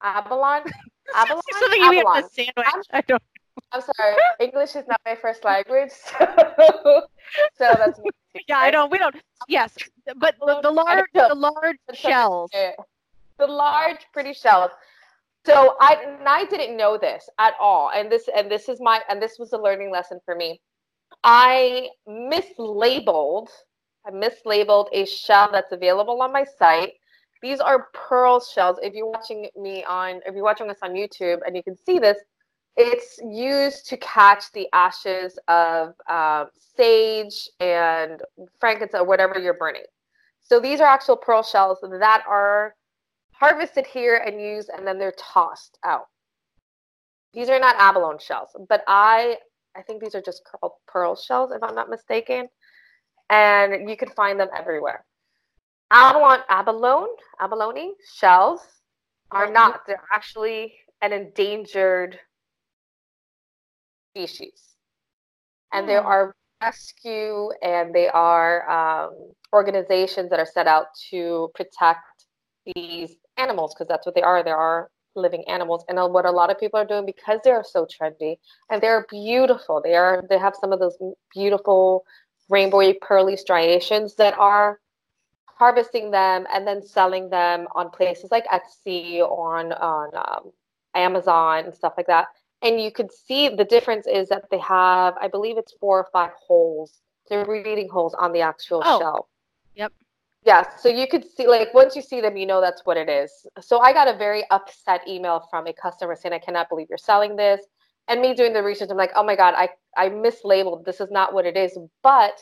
[0.00, 0.70] Abalone?
[1.16, 1.42] Abalone?
[1.58, 2.66] Something you eat with sandwich.
[2.72, 3.22] I'm, I don't
[3.72, 4.16] I'm sorry.
[4.40, 7.02] English is not my first language, so,
[7.56, 8.10] so that's me.
[8.48, 8.90] Yeah, I don't.
[8.90, 9.16] We don't.
[9.48, 9.76] Yes,
[10.16, 12.50] but the, the large, the large shells.
[12.52, 14.70] The large, pretty shells.
[15.46, 19.00] So I, and I didn't know this at all, and this, and this is my,
[19.08, 20.60] and this was a learning lesson for me.
[21.24, 23.48] I mislabeled,
[24.06, 26.92] I mislabeled a shell that's available on my site.
[27.42, 28.78] These are pearl shells.
[28.82, 31.98] If you're watching me on, if you're watching us on YouTube, and you can see
[31.98, 32.18] this,
[32.76, 38.22] it's used to catch the ashes of uh, sage and
[38.58, 39.84] frankincense, whatever you're burning.
[40.40, 42.74] So these are actual pearl shells that are
[43.32, 46.06] harvested here and used, and then they're tossed out.
[47.32, 49.36] These are not abalone shells, but I
[49.76, 52.48] I think these are just called pearl shells, if I'm not mistaken,
[53.28, 55.04] and you can find them everywhere.
[55.92, 57.08] Abalone, abalone,
[57.40, 58.60] abalone shells
[59.30, 59.82] are not.
[59.86, 62.18] They're actually an endangered
[64.10, 64.76] species.
[65.72, 66.08] And there hmm.
[66.08, 72.00] are rescue and they are um, organizations that are set out to protect
[72.74, 74.42] these animals because that's what they are.
[74.42, 75.84] There are living animals.
[75.88, 78.36] And what a lot of people are doing because they are so trendy
[78.70, 79.80] and they're beautiful.
[79.82, 80.96] They are they have some of those
[81.34, 82.04] beautiful
[82.50, 84.80] rainbowy pearly striations that are
[85.46, 90.52] harvesting them and then selling them on places like Etsy on on um,
[90.94, 92.26] Amazon and stuff like that
[92.62, 96.08] and you could see the difference is that they have i believe it's four or
[96.12, 97.00] five holes.
[97.28, 98.98] They're reading holes on the actual oh.
[98.98, 99.28] shell.
[99.76, 99.92] Yep.
[100.44, 103.08] Yes so you could see like once you see them you know that's what it
[103.08, 103.30] is.
[103.60, 106.98] So i got a very upset email from a customer saying i cannot believe you're
[106.98, 107.60] selling this.
[108.08, 110.84] And me doing the research i'm like oh my god i i mislabeled.
[110.84, 111.78] This is not what it is.
[112.02, 112.34] But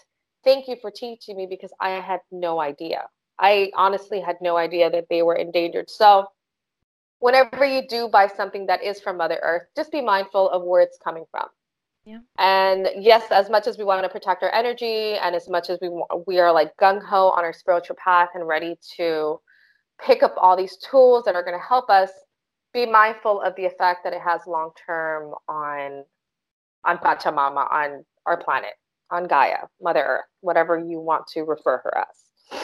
[0.44, 3.02] thank you for teaching me because i had no idea.
[3.38, 5.88] I honestly had no idea that they were endangered.
[5.90, 6.26] So
[7.20, 10.80] whenever you do buy something that is from Mother Earth, just be mindful of where
[10.80, 11.46] it's coming from.
[12.04, 12.20] Yeah.
[12.38, 15.78] And yes, as much as we want to protect our energy, and as much as
[15.82, 15.90] we
[16.26, 19.38] we are like gung ho on our spiritual path and ready to
[20.00, 22.10] pick up all these tools that are going to help us,
[22.72, 26.04] be mindful of the effect that it has long term on
[26.84, 28.72] on Pachamama, on our planet,
[29.10, 32.62] on Gaia, Mother Earth, whatever you want to refer her as.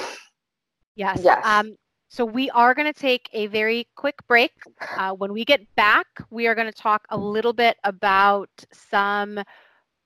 [0.97, 1.21] Yes.
[1.23, 1.45] Yes.
[1.45, 1.77] Um,
[2.15, 4.53] so we are going to take a very quick break.
[4.97, 9.41] Uh, when we get back, we are going to talk a little bit about some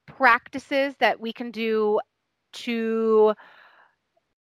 [0.07, 2.01] practices that we can do
[2.55, 3.35] to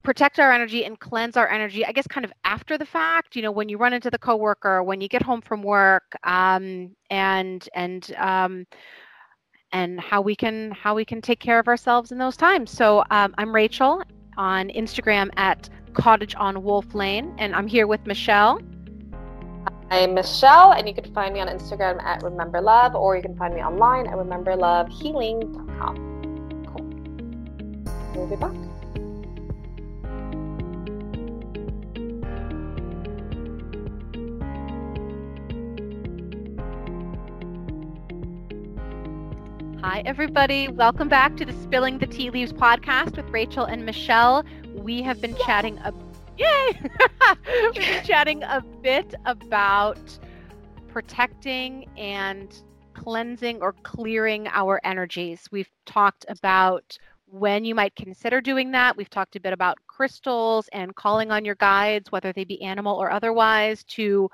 [0.03, 3.41] protect our energy and cleanse our energy i guess kind of after the fact you
[3.41, 7.69] know when you run into the coworker when you get home from work um, and
[7.73, 8.65] and um,
[9.71, 13.01] and how we can how we can take care of ourselves in those times so
[13.11, 14.03] um, i'm rachel
[14.35, 18.59] on instagram at Cottage on Wolf Lane, and I'm here with Michelle.
[19.89, 23.37] I'm Michelle, and you can find me on Instagram at Remember Love, or you can
[23.37, 26.65] find me online at rememberlovehealing.com.
[26.65, 26.85] Cool.
[28.15, 28.51] We'll be back.
[39.83, 40.69] Hi, everybody.
[40.69, 44.45] Welcome back to the Spilling the Tea Leaves podcast with Rachel and Michelle
[44.83, 45.93] we have been chatting a
[46.37, 46.79] yay
[47.63, 50.19] we've been chatting a bit about
[50.89, 55.47] protecting and cleansing or clearing our energies.
[55.51, 58.95] We've talked about when you might consider doing that.
[58.95, 62.95] We've talked a bit about crystals and calling on your guides, whether they be animal
[62.95, 64.29] or otherwise, to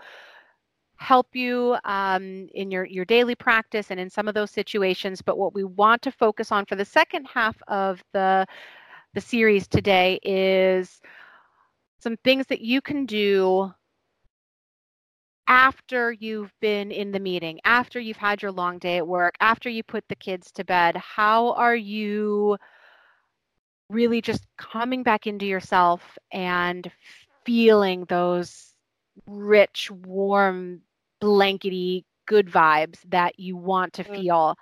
[0.98, 5.22] help you um, in your, your daily practice and in some of those situations.
[5.22, 8.46] But what we want to focus on for the second half of the
[9.14, 11.02] the series today is
[12.00, 13.74] some things that you can do
[15.48, 19.68] after you've been in the meeting, after you've had your long day at work, after
[19.68, 20.96] you put the kids to bed.
[20.96, 22.58] How are you
[23.90, 26.90] really just coming back into yourself and
[27.46, 28.76] feeling those
[29.26, 30.82] rich, warm,
[31.20, 34.16] blankety, good vibes that you want to mm.
[34.16, 34.56] feel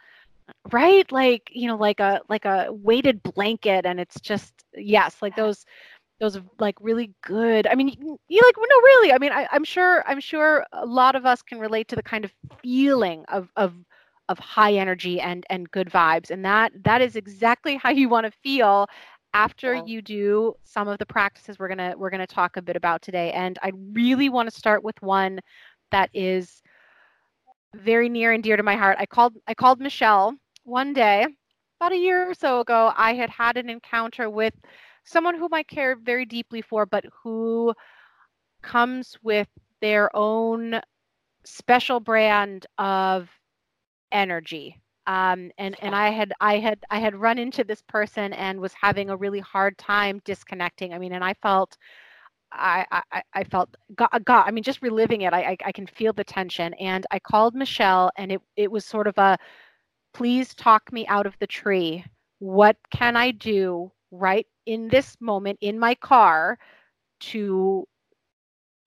[0.71, 5.35] right like you know like a like a weighted blanket and it's just yes like
[5.35, 5.65] those
[6.19, 9.63] those like really good i mean you, you like no really i mean I, i'm
[9.63, 12.31] sure i'm sure a lot of us can relate to the kind of
[12.61, 13.73] feeling of of
[14.29, 18.25] of high energy and and good vibes and that that is exactly how you want
[18.25, 18.87] to feel
[19.33, 19.85] after yeah.
[19.85, 22.75] you do some of the practices we're going to we're going to talk a bit
[22.75, 25.39] about today and i really want to start with one
[25.91, 26.61] that is
[27.75, 28.97] very near and dear to my heart.
[28.99, 31.25] I called i called michelle one day
[31.79, 32.91] about a year or so ago.
[32.95, 34.53] I had had an encounter with
[35.03, 37.73] someone whom i care very deeply for but who
[38.61, 39.47] comes with
[39.81, 40.81] their own
[41.45, 43.29] special brand of
[44.11, 44.81] energy.
[45.07, 48.73] Um, and and I had I had I had run into this person and was
[48.73, 50.93] having a really hard time disconnecting.
[50.93, 51.77] I mean, and I felt
[52.51, 55.87] I I, I felt God, God, I mean, just reliving it, I, I I can
[55.87, 56.73] feel the tension.
[56.75, 59.37] And I called Michelle, and it it was sort of a
[60.13, 62.03] please talk me out of the tree.
[62.39, 66.57] What can I do right in this moment in my car
[67.19, 67.87] to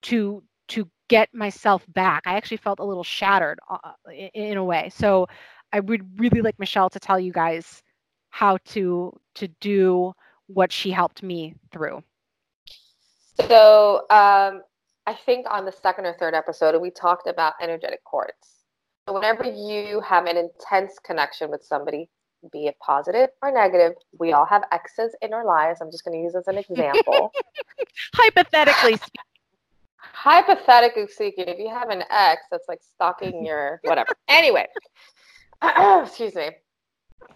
[0.03, 2.23] to to get myself back.
[2.27, 4.91] I actually felt a little shattered uh, uh in, in, a way.
[4.95, 5.27] So
[5.73, 7.83] I would really like Michelle to tell you guys
[8.31, 10.13] how to to do
[10.47, 12.03] what she helped me through.
[13.49, 14.63] So um,
[15.07, 18.65] I think on the second or third episode we talked about energetic cords.
[19.09, 22.09] So whenever you have an intense connection with somebody,
[22.53, 25.81] be it positive or negative, we all have exes in our lives.
[25.81, 27.33] I'm just going to use as an example.
[28.15, 29.25] Hypothetically speaking
[30.13, 34.11] hypothetically speaking, if you have an ex that's like stalking your whatever.
[34.29, 34.67] Anyway,
[35.63, 36.51] excuse me.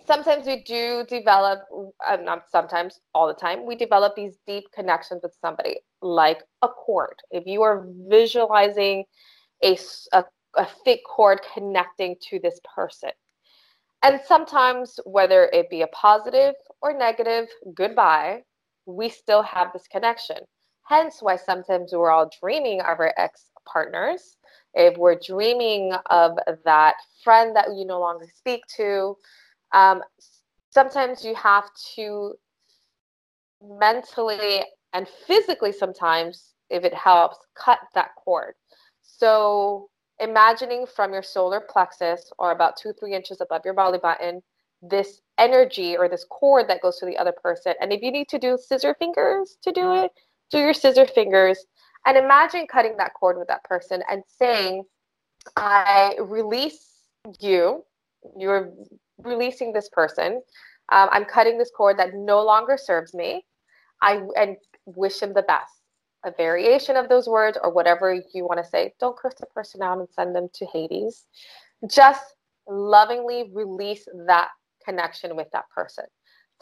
[0.06, 1.60] Sometimes we do develop,
[2.06, 6.68] uh, not sometimes, all the time, we develop these deep connections with somebody, like a
[6.68, 7.16] cord.
[7.30, 9.04] If you are visualizing
[9.62, 9.78] a,
[10.12, 10.24] a,
[10.56, 13.10] a thick cord connecting to this person,
[14.02, 18.42] and sometimes, whether it be a positive or negative goodbye,
[18.84, 20.36] we still have this connection.
[20.86, 24.36] Hence, why sometimes we're all dreaming of our ex partners.
[24.74, 26.32] If we're dreaming of
[26.66, 29.16] that friend that you no longer speak to,
[29.74, 30.02] um,
[30.70, 32.34] sometimes you have to
[33.62, 38.54] mentally and physically, sometimes, if it helps, cut that cord.
[39.02, 44.40] So, imagining from your solar plexus or about two, three inches above your belly button,
[44.80, 47.74] this energy or this cord that goes to the other person.
[47.80, 50.12] And if you need to do scissor fingers to do it,
[50.50, 51.66] do your scissor fingers
[52.06, 54.84] and imagine cutting that cord with that person and saying,
[55.56, 56.86] I release
[57.40, 57.84] you,
[58.38, 58.72] you're
[59.18, 60.42] releasing this person.
[60.90, 63.44] Um, I'm cutting this cord that no longer serves me.
[64.02, 65.72] I and wish him the best.
[66.24, 68.94] A variation of those words or whatever you want to say.
[69.00, 71.26] Don't curse the person out and send them to Hades.
[71.88, 72.34] Just
[72.66, 74.48] lovingly release that
[74.84, 76.04] connection with that person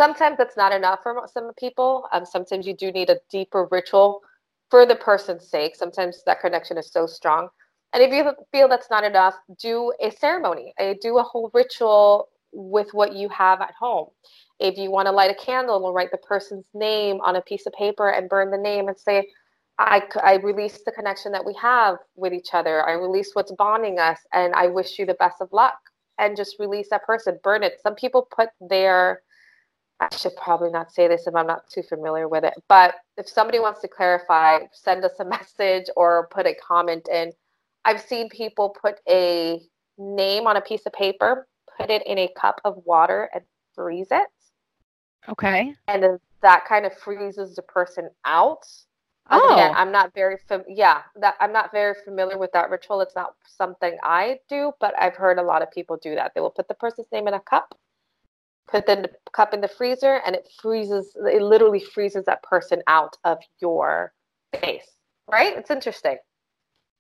[0.02, 2.08] sometimes that's not enough for some people.
[2.12, 4.20] Um, sometimes you do need a deeper ritual
[4.70, 5.76] for the person's sake.
[5.76, 7.48] Sometimes that connection is so strong.
[7.92, 12.88] And if you feel that's not enough, do a ceremony, do a whole ritual with
[12.92, 14.08] what you have at home.
[14.60, 17.66] If you want to light a candle and write the person's name on a piece
[17.66, 19.28] of paper and burn the name and say,
[19.78, 22.86] I, I release the connection that we have with each other.
[22.86, 25.78] I release what's bonding us, and I wish you the best of luck.
[26.18, 27.80] And just release that person, burn it.
[27.82, 29.22] Some people put their
[30.02, 32.54] I should probably not say this if I'm not too familiar with it.
[32.68, 37.32] But if somebody wants to clarify, send us a message or put a comment in.
[37.84, 39.60] I've seen people put a
[39.98, 41.46] name on a piece of paper,
[41.78, 43.42] put it in a cup of water, and
[43.74, 44.28] freeze it.
[45.28, 45.74] Okay.
[45.88, 48.66] And that kind of freezes the person out.
[49.30, 49.54] Um, oh.
[49.54, 53.00] Again, I'm not very fam- yeah, that I'm not very familiar with that ritual.
[53.00, 56.32] It's not something I do, but I've heard a lot of people do that.
[56.35, 57.74] They will put the person's name in a cup
[58.68, 63.16] put the cup in the freezer and it freezes it literally freezes that person out
[63.24, 64.12] of your
[64.61, 64.87] face
[65.30, 66.16] right it's interesting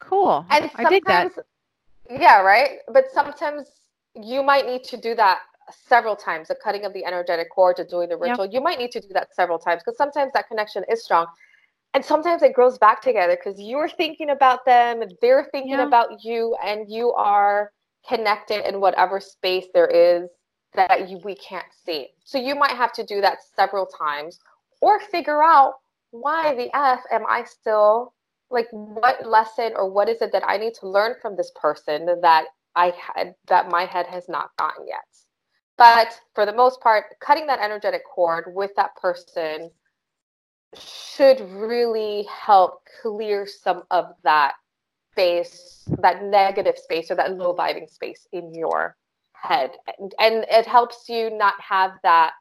[0.00, 1.32] cool and i that
[2.10, 3.68] yeah right but sometimes
[4.14, 7.84] you might need to do that several times the cutting of the energetic cord to
[7.84, 8.52] doing the ritual yep.
[8.52, 11.26] you might need to do that several times because sometimes that connection is strong
[11.94, 15.86] and sometimes it grows back together because you're thinking about them they're thinking yeah.
[15.86, 17.70] about you and you are
[18.06, 20.28] connected in whatever space there is
[20.74, 22.08] that you, we can't see.
[22.24, 24.38] So you might have to do that several times
[24.80, 25.74] or figure out
[26.10, 28.14] why the F am I still
[28.50, 32.06] like what lesson or what is it that I need to learn from this person
[32.20, 34.98] that I had that my head has not gotten yet.
[35.78, 39.70] But for the most part, cutting that energetic cord with that person
[40.74, 44.54] should really help clear some of that
[45.12, 48.96] space, that negative space or that low vibing space in your
[49.42, 52.32] head and, and it helps you not have that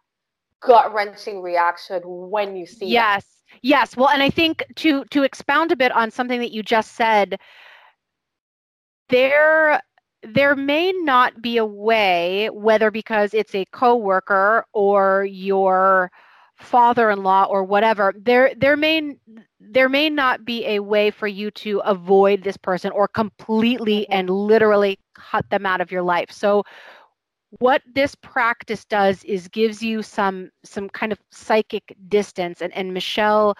[0.62, 3.60] gut wrenching reaction when you see yes that.
[3.64, 6.94] yes well and i think to to expound a bit on something that you just
[6.94, 7.40] said
[9.10, 9.82] there
[10.24, 16.12] there may not be a way whether because it's a coworker or your
[16.58, 19.16] father-in-law or whatever there there may
[19.60, 24.14] there may not be a way for you to avoid this person or completely mm-hmm.
[24.14, 26.64] and literally cut them out of your life so
[27.60, 32.94] what this practice does is gives you some some kind of psychic distance and and
[32.94, 33.58] Michelle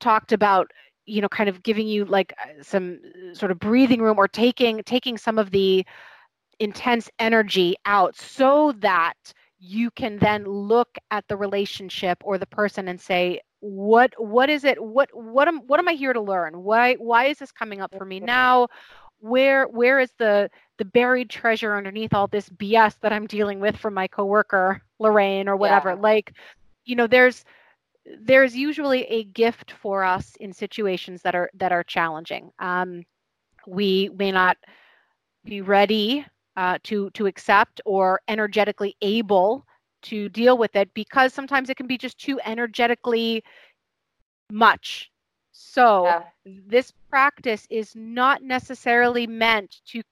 [0.00, 0.70] talked about
[1.06, 3.00] you know kind of giving you like uh, some
[3.32, 5.84] sort of breathing room or taking taking some of the
[6.60, 9.14] intense energy out so that
[9.58, 14.64] you can then look at the relationship or the person and say what what is
[14.64, 14.82] it?
[14.82, 16.62] What what am what am i here to learn?
[16.62, 18.68] Why why is this coming up for me now?
[19.20, 23.76] Where where is the the buried treasure underneath all this bs that i'm dealing with
[23.76, 25.90] from my coworker lorraine or whatever?
[25.90, 25.96] Yeah.
[25.96, 26.34] like
[26.84, 27.44] you know there's
[28.20, 33.02] there's usually a gift for us in situations that are that are challenging um,
[33.66, 34.56] we may not
[35.44, 36.24] be ready
[36.56, 39.64] uh, to to accept or energetically able
[40.02, 43.42] to deal with it because sometimes it can be just too energetically
[44.52, 45.10] much.
[45.52, 46.22] So yeah.
[46.44, 50.02] this practice is not necessarily meant to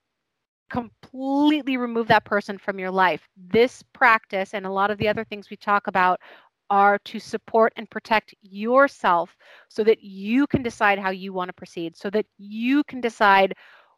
[0.70, 3.28] completely remove that person from your life.
[3.36, 6.18] This practice and a lot of the other things we talk about
[6.72, 9.36] are to support and protect yourself
[9.68, 13.54] so that you can decide how you want to proceed, so that you can decide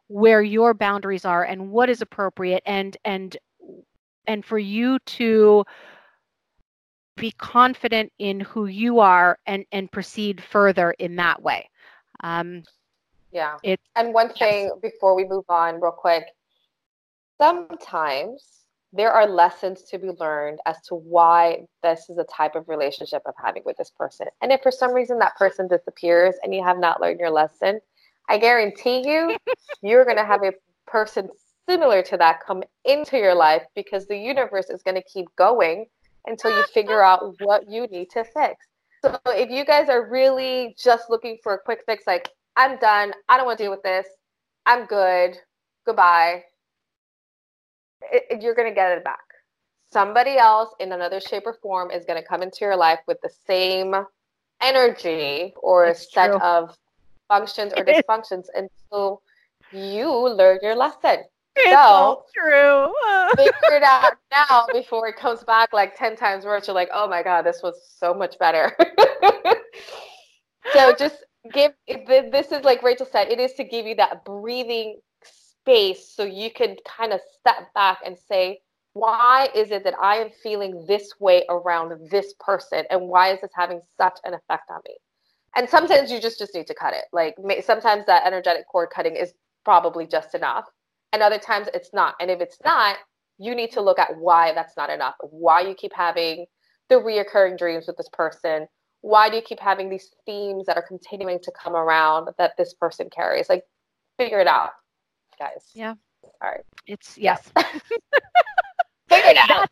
[0.07, 3.37] where your boundaries are and what is appropriate and and
[4.27, 5.63] and for you to
[7.15, 11.67] be confident in who you are and and proceed further in that way
[12.23, 12.61] um
[13.31, 14.73] yeah it and one thing yes.
[14.81, 16.25] before we move on real quick
[17.39, 18.64] sometimes
[18.95, 23.21] there are lessons to be learned as to why this is a type of relationship
[23.25, 24.27] I'm having with this person.
[24.41, 27.79] And if for some reason that person disappears and you have not learned your lesson,
[28.29, 29.35] I guarantee you,
[29.81, 30.53] you're going to have a
[30.87, 31.29] person
[31.67, 35.87] similar to that come into your life because the universe is going to keep going
[36.25, 38.65] until you figure out what you need to fix.
[39.03, 43.13] So if you guys are really just looking for a quick fix, like, I'm done,
[43.27, 44.07] I don't want to deal with this,
[44.65, 45.37] I'm good,
[45.85, 46.43] goodbye,
[48.11, 49.19] it, you're going to get it back.
[49.91, 53.19] Somebody else in another shape or form is going to come into your life with
[53.21, 53.95] the same
[54.61, 56.39] energy or it's set true.
[56.39, 56.75] of
[57.27, 59.21] functions or dysfunctions until
[59.71, 61.23] you learn your lesson.
[61.55, 62.93] It's so true.
[63.37, 66.67] figure it out now before it comes back like 10 times worse.
[66.67, 68.75] You're like, oh my God, this was so much better.
[70.73, 74.99] so just give this is like Rachel said, it is to give you that breathing
[75.65, 78.59] space so you can kind of step back and say,
[78.93, 82.83] why is it that I am feeling this way around this person?
[82.89, 84.95] And why is this having such an effect on me?
[85.55, 87.05] and sometimes you just just need to cut it.
[87.11, 90.65] Like sometimes that energetic cord cutting is probably just enough.
[91.13, 92.15] And other times it's not.
[92.19, 92.97] And if it's not
[93.37, 95.15] you need to look at why that's not enough.
[95.19, 96.45] Why you keep having
[96.87, 98.67] the reoccurring dreams with this person.
[99.01, 102.73] Why do you keep having these themes that are continuing to come around that this
[102.73, 103.49] person carries?
[103.49, 103.63] Like
[104.17, 104.71] figure it out
[105.37, 105.69] guys.
[105.73, 105.95] Yeah.
[106.41, 106.65] All right.
[106.87, 107.51] It's yes.
[109.09, 109.47] Figure it out.
[109.47, 109.69] That,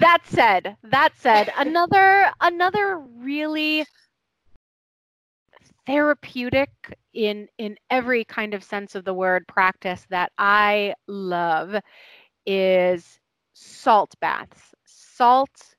[0.00, 3.86] that said that said another another really
[5.86, 6.70] therapeutic
[7.12, 11.76] in in every kind of sense of the word practice that I love
[12.46, 13.20] is
[13.52, 14.74] salt baths.
[14.86, 15.74] Salt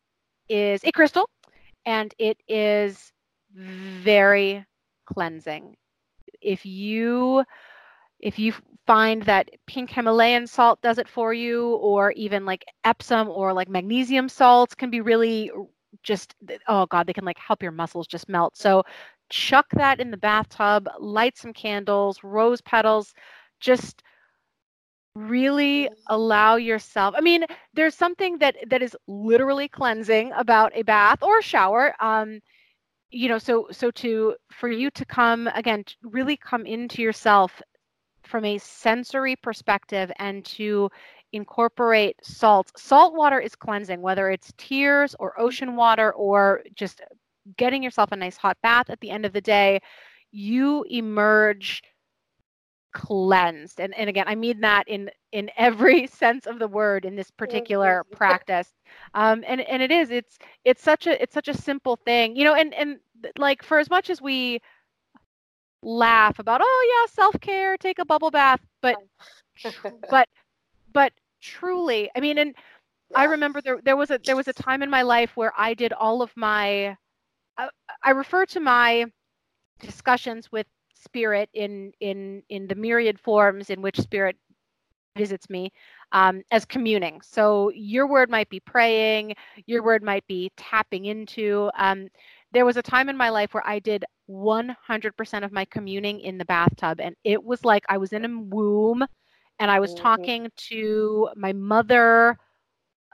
[0.50, 1.30] is a crystal
[1.86, 3.12] and it is
[3.54, 4.66] very
[5.06, 5.76] cleansing.
[6.42, 7.44] If you
[8.20, 8.54] if you
[8.88, 13.70] find that pink Himalayan salt does it for you or even like Epsom or like
[13.70, 15.52] magnesium salts can be really
[16.04, 16.36] just
[16.68, 18.56] oh god they can like help your muscles just melt.
[18.58, 18.84] So
[19.30, 23.14] chuck that in the bathtub, light some candles, rose petals,
[23.60, 24.04] just
[25.16, 31.24] really allow yourself i mean there's something that that is literally cleansing about a bath
[31.24, 31.96] or a shower.
[32.02, 32.42] Um
[33.12, 37.62] you know so so to for you to come again really come into yourself
[38.26, 40.90] from a sensory perspective and to
[41.34, 47.02] incorporate salt salt water is cleansing whether it's tears or ocean water or just
[47.58, 49.80] getting yourself a nice hot bath at the end of the day,
[50.32, 51.82] you emerge
[52.94, 53.80] cleansed.
[53.80, 57.32] And and again, I mean that in in every sense of the word in this
[57.32, 58.74] particular practice.
[59.14, 62.44] Um, and and it is it's it's such a it's such a simple thing, you
[62.44, 62.56] know.
[62.56, 63.00] And and
[63.38, 64.60] like for as much as we
[65.86, 68.98] laugh about oh yeah self care take a bubble bath but
[70.10, 70.28] but
[70.92, 71.14] but
[71.46, 72.10] truly.
[72.16, 72.56] I mean, and
[73.12, 73.20] yeah.
[73.20, 75.74] I remember there there was a there was a time in my life where I
[75.74, 76.98] did all of my
[77.58, 77.70] I,
[78.04, 79.06] I refer to my
[79.80, 80.66] discussions with
[80.96, 84.36] spirit in in in the myriad forms in which spirit
[85.18, 85.72] visits me
[86.12, 87.22] um, as communing.
[87.22, 91.70] So your word might be praying, your word might be tapping into.
[91.78, 92.10] Um,
[92.56, 96.38] there was a time in my life where I did 100% of my communing in
[96.38, 99.06] the bathtub, and it was like I was in a womb
[99.60, 100.04] and I was mm-hmm.
[100.04, 102.38] talking to my mother.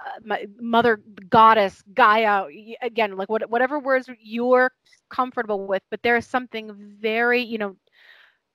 [0.04, 2.46] Uh, my mother goddess gaia
[2.82, 4.72] again like what, whatever words you're
[5.12, 7.76] comfortable with but there is something very you know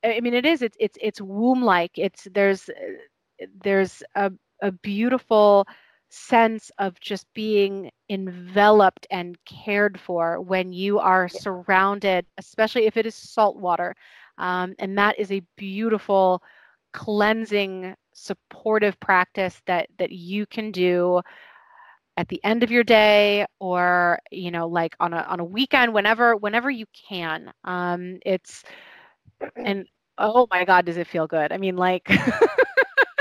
[0.05, 2.69] i mean it is it's it's it's womb like it's there's
[3.63, 5.65] there's a, a beautiful
[6.09, 11.41] sense of just being enveloped and cared for when you are yeah.
[11.41, 13.95] surrounded, especially if it is salt water.
[14.39, 16.43] Um, and that is a beautiful
[16.93, 21.21] cleansing, supportive practice that that you can do
[22.17, 25.93] at the end of your day or you know like on a on a weekend
[25.93, 28.65] whenever whenever you can um it's
[29.57, 29.87] and
[30.17, 32.09] oh my god does it feel good i mean like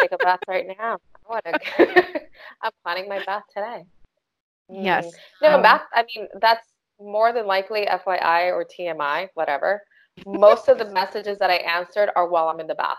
[0.05, 0.97] take a bath right now.
[1.29, 1.57] I
[2.61, 3.85] I'm planning my bath today.
[4.69, 5.13] Yes.
[5.41, 5.81] No, um, bath.
[5.93, 6.67] I mean, that's
[6.99, 9.81] more than likely FYI or TMI, whatever.
[10.25, 12.97] Most of the messages that I answered are while I'm in the bath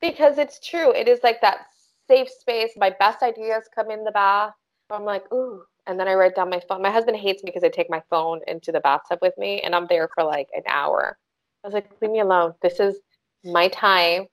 [0.00, 0.92] because it's true.
[0.92, 1.66] It is like that
[2.08, 2.72] safe space.
[2.76, 4.52] My best ideas come in the bath.
[4.90, 5.62] I'm like, ooh.
[5.86, 6.82] And then I write down my phone.
[6.82, 9.74] My husband hates me because I take my phone into the bathtub with me and
[9.74, 11.16] I'm there for like an hour.
[11.62, 12.54] I was like, leave me alone.
[12.60, 12.98] This is
[13.44, 14.26] my time.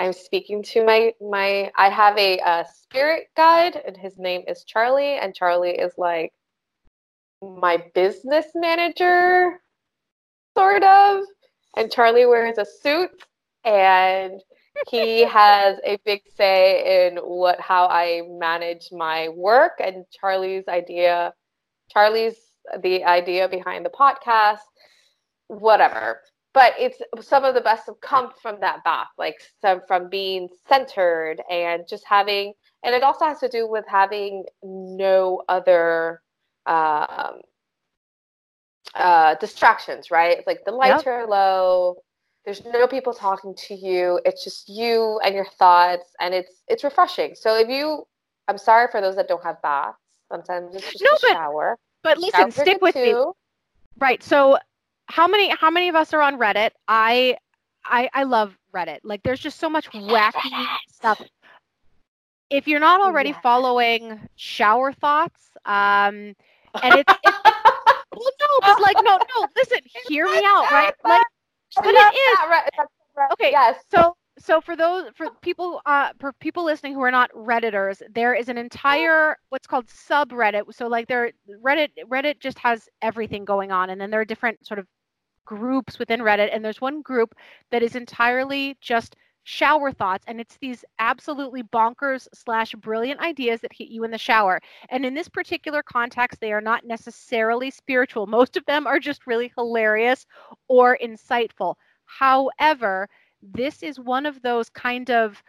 [0.00, 4.64] I'm speaking to my my I have a, a spirit guide and his name is
[4.64, 6.32] Charlie and Charlie is like
[7.42, 9.60] my business manager
[10.56, 11.24] sort of.
[11.76, 13.10] And Charlie wears a suit
[13.66, 14.40] and
[14.88, 19.82] he has a big say in what how I manage my work.
[19.84, 21.34] And Charlie's idea
[21.90, 22.36] Charlie's
[22.82, 24.60] the idea behind the podcast
[25.48, 26.22] whatever
[26.52, 30.48] but it's some of the best have come from that bath like some from being
[30.68, 32.52] centered and just having
[32.84, 36.22] and it also has to do with having no other
[36.66, 37.40] um,
[38.94, 40.38] uh, distractions right?
[40.38, 41.06] It's like the lights yep.
[41.06, 41.96] are low
[42.44, 46.84] there's no people talking to you it's just you and your thoughts and it's it's
[46.84, 47.34] refreshing.
[47.34, 48.06] So if you
[48.48, 49.98] i'm sorry for those that don't have baths
[50.30, 51.78] sometimes it's just no, a but, shower.
[52.02, 53.14] but listen stick with me.
[53.98, 54.58] right so
[55.10, 56.70] how many how many of us are on Reddit?
[56.88, 57.36] I
[57.84, 59.00] I I love Reddit.
[59.02, 61.20] Like there's just so much wacky stuff.
[62.48, 63.40] If you're not already yeah.
[63.40, 66.34] following shower thoughts, um
[66.82, 67.38] and it's, it's
[68.16, 70.94] well no, but like no, no, listen, hear me out, right?
[71.04, 71.26] Like
[71.76, 72.86] but it is
[73.32, 73.50] okay.
[73.50, 73.82] Yes.
[73.90, 78.32] So so for those for people uh for people listening who are not redditors there
[78.32, 81.30] is an entire what's called subreddit so like there
[81.62, 84.86] reddit reddit just has everything going on and then there are different sort of
[85.44, 87.34] groups within Reddit, and there's one group
[87.70, 93.72] that is entirely just shower thoughts and it's these absolutely bonkers slash brilliant ideas that
[93.72, 94.60] hit you in the shower.
[94.90, 98.26] And in this particular context they are not necessarily spiritual.
[98.26, 100.26] Most of them are just really hilarious
[100.68, 101.74] or insightful.
[102.04, 103.08] However
[103.42, 105.42] this is one of those kind of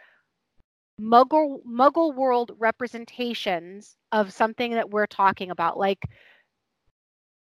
[1.00, 5.78] muggle muggle world representations of something that we're talking about.
[5.78, 6.06] Like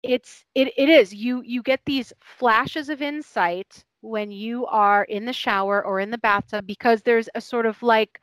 [0.05, 1.13] it's it, it is.
[1.13, 6.11] You you get these flashes of insight when you are in the shower or in
[6.11, 8.21] the bathtub because there's a sort of like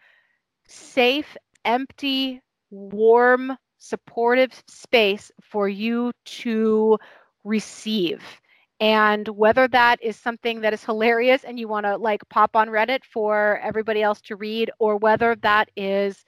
[0.67, 6.99] safe empty warm supportive space for you to
[7.45, 8.23] receive.
[8.81, 12.69] And whether that is something that is hilarious and you want to like pop on
[12.69, 16.25] reddit for everybody else to read or whether that is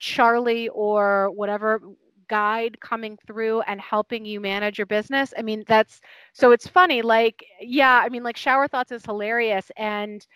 [0.00, 1.80] charlie or whatever
[2.28, 6.00] guide coming through and helping you manage your business i mean that's
[6.32, 10.26] so it's funny like yeah i mean like shower thoughts is hilarious and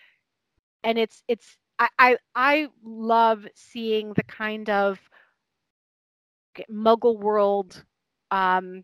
[0.83, 4.99] and it's it's i i, I love seeing the kind of
[6.71, 7.83] muggle world
[8.31, 8.83] um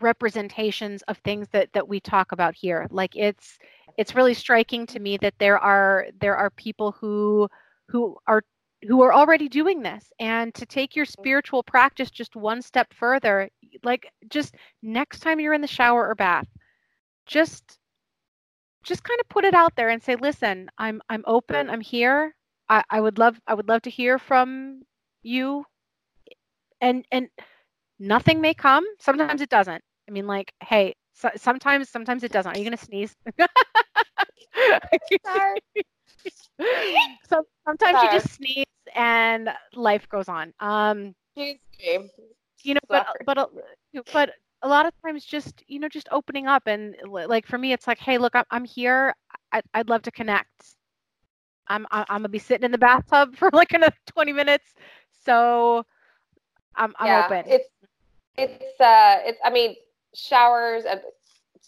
[0.00, 2.86] representations of things that that we talk about here.
[2.90, 3.58] Like it's
[3.98, 7.48] it's really striking to me that there are there are people who
[7.88, 8.42] who are
[8.88, 13.48] who are already doing this and to take your spiritual practice just one step further
[13.84, 16.48] like just next time you're in the shower or bath
[17.26, 17.78] just
[18.82, 22.34] just kind of put it out there and say listen i'm i'm open i'm here.
[22.68, 24.82] I, I would love i would love to hear from
[25.22, 25.64] you.
[26.80, 27.28] And and
[28.00, 28.84] nothing may come.
[28.98, 29.82] Sometimes it doesn't.
[30.08, 32.56] I mean like hey so, sometimes sometimes it doesn't.
[32.56, 33.14] Are you going to sneeze?
[37.28, 38.06] So, sometimes Sorry.
[38.14, 38.64] you just sneeze
[38.94, 40.52] and life goes on.
[40.60, 41.14] Um,
[42.62, 43.50] you know, but but
[44.12, 44.30] but
[44.62, 47.86] a lot of times just you know just opening up and like for me it's
[47.86, 49.14] like hey look i'm, I'm here.
[49.52, 50.76] I, would love to connect.
[51.68, 54.74] I'm, I'm i'm gonna be sitting in the bathtub for like another 20 minutes.
[55.24, 55.84] So
[56.76, 57.44] i'm, I'm yeah, open.
[57.46, 57.68] it's
[58.38, 59.76] it's uh it's i mean
[60.14, 61.00] showers and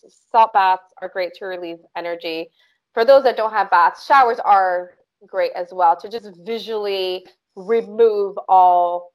[0.08, 2.50] salt baths are great to relieve energy.
[2.92, 4.92] For those that don't have baths showers are
[5.26, 9.12] great as well to just visually remove all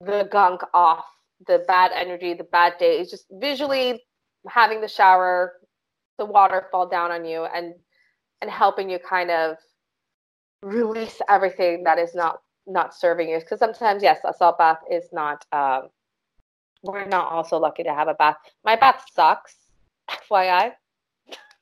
[0.00, 1.04] the gunk off
[1.46, 4.02] the bad energy, the bad days, just visually
[4.48, 5.54] having the shower,
[6.18, 7.74] the water fall down on you and
[8.40, 9.56] and helping you kind of
[10.62, 13.38] release everything that is not not serving you.
[13.38, 15.44] Because sometimes, yes, a salt bath is not.
[15.52, 15.88] Um,
[16.82, 18.36] we're not also lucky to have a bath.
[18.64, 19.56] My bath sucks,
[20.30, 20.72] FYI.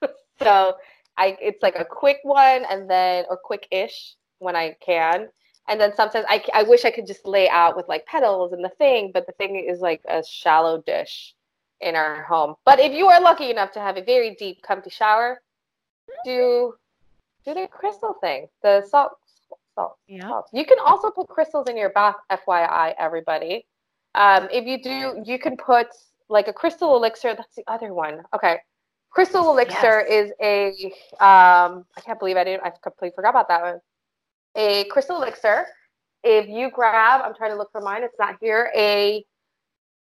[0.43, 0.77] so
[1.19, 5.29] I, it's like a quick one, and then or quick-ish when I can,
[5.69, 8.65] and then sometimes I, I wish I could just lay out with like petals and
[8.65, 11.35] the thing, but the thing is like a shallow dish
[11.81, 12.55] in our home.
[12.65, 15.43] But if you are lucky enough to have a very deep, comfy shower,
[16.25, 16.75] do
[17.45, 19.13] do the crystal thing, the salt,
[19.75, 20.29] salt, yeah.
[20.29, 20.49] salt.
[20.53, 23.67] You can also put crystals in your bath, FYI, everybody.
[24.15, 25.89] Um, if you do, you can put
[26.29, 27.35] like a crystal elixir.
[27.35, 28.23] That's the other one.
[28.35, 28.59] Okay,
[29.17, 30.27] crystal elixir yes.
[30.27, 30.87] is a.
[31.25, 32.63] Um, I can't believe I didn't.
[32.65, 33.81] I completely forgot about that one
[34.57, 35.67] a crystal elixir.
[36.25, 39.25] If you grab, I'm trying to look for mine, it's not here, a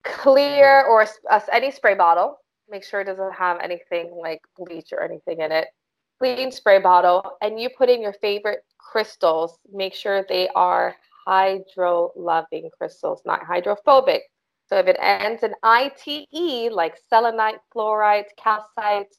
[0.04, 2.40] clear or a, any spray bottle.
[2.70, 5.68] Make sure it doesn't have anything like bleach or anything in it.
[6.20, 9.58] Clean spray bottle, and you put in your favorite crystals.
[9.72, 10.96] Make sure they are
[11.26, 14.24] hydro loving crystals, not hydrophobic.
[14.70, 19.16] So if it ends in ITE, like selenite, fluorite, calcite,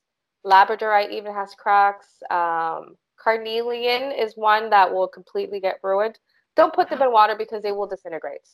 [0.46, 6.18] labradorite even has cracks, um, Carnelian is one that will completely get ruined.
[6.56, 8.48] Don't put them in water because they will disintegrate.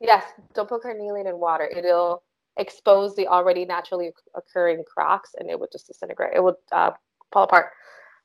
[0.00, 0.24] Yes,
[0.54, 1.70] don't put carnelian in water.
[1.74, 2.22] It'll
[2.56, 6.34] expose the already naturally occurring cracks and it would just disintegrate.
[6.34, 6.90] It would uh,
[7.32, 7.70] fall apart.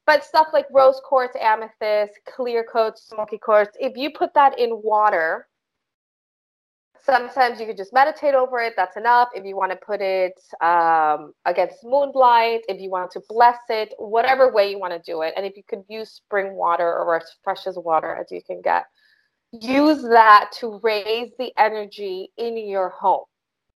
[0.05, 4.81] But stuff like rose quartz, amethyst, clear quartz, smoky quartz, if you put that in
[4.83, 5.46] water,
[7.09, 8.73] sometimes you could just meditate over it.
[8.75, 9.29] That's enough.
[9.33, 13.93] If you want to put it um, against moonlight, if you want to bless it,
[13.97, 15.33] whatever way you want to do it.
[15.37, 18.61] And if you could use spring water or as fresh as water as you can
[18.61, 18.85] get,
[19.51, 23.23] use that to raise the energy in your home.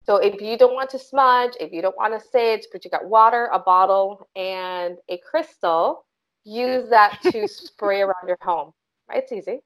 [0.03, 2.91] So if you don't want to smudge, if you don't want to sage, but you
[2.91, 6.05] got water, a bottle, and a crystal,
[6.43, 8.71] use that to spray around your home.
[9.07, 9.23] Right?
[9.23, 9.61] It's easy.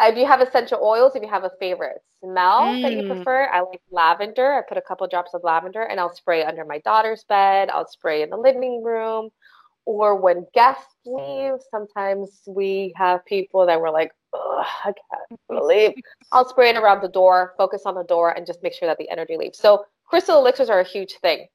[0.00, 2.82] If you have essential oils, if you have a favorite smell mm.
[2.82, 3.14] that you mm.
[3.14, 4.54] prefer, I like lavender.
[4.54, 7.70] I put a couple drops of lavender and I'll spray under my daughter's bed.
[7.70, 9.30] I'll spray in the living room.
[9.86, 15.92] Or when guests leave, sometimes we have people that were like, I can't believe.
[16.32, 18.98] I'll spray it around the door, focus on the door, and just make sure that
[18.98, 19.58] the energy leaves.
[19.58, 21.46] So crystal elixirs are a huge thing.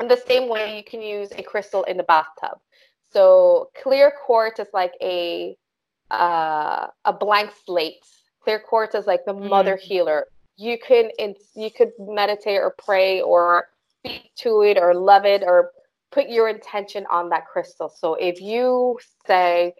[0.00, 2.58] In the same way, you can use a crystal in the bathtub.
[3.12, 5.56] So clear quartz is like a
[6.10, 8.04] uh, a blank slate.
[8.42, 9.48] Clear quartz is like the mm.
[9.48, 10.26] mother healer.
[10.56, 11.10] You can
[11.54, 15.72] you could meditate or pray or speak to it or love it or
[16.12, 17.88] put your intention on that crystal.
[17.88, 19.74] So if you say,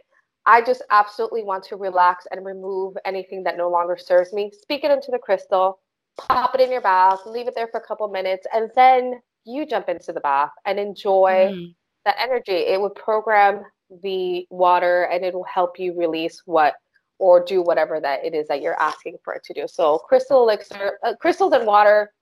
[0.46, 4.84] I just absolutely want to relax and remove anything that no longer serves me, speak
[4.84, 5.78] it into the crystal,
[6.18, 9.64] pop it in your bath, leave it there for a couple minutes, and then you
[9.64, 11.74] jump into the bath and enjoy mm.
[12.04, 12.52] that energy.
[12.52, 13.64] It would program
[14.02, 16.74] the water and it will help you release what
[17.18, 19.66] or do whatever that it is that you're asking for it to do.
[19.68, 22.12] So crystal elixir, uh, crystals and water,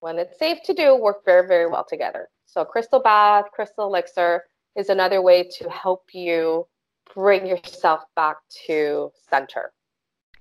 [0.00, 2.28] when it's safe to do, work very, very well together.
[2.46, 4.44] So crystal bath, crystal elixir
[4.76, 6.66] is another way to help you
[7.14, 9.72] bring yourself back to center.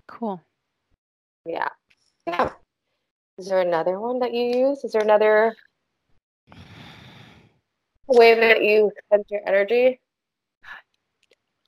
[0.07, 0.41] Cool.
[1.45, 1.69] Yeah.
[2.27, 2.51] Yeah.
[3.37, 4.83] Is there another one that you use?
[4.83, 5.55] Is there another
[8.07, 9.99] way that you spend your energy?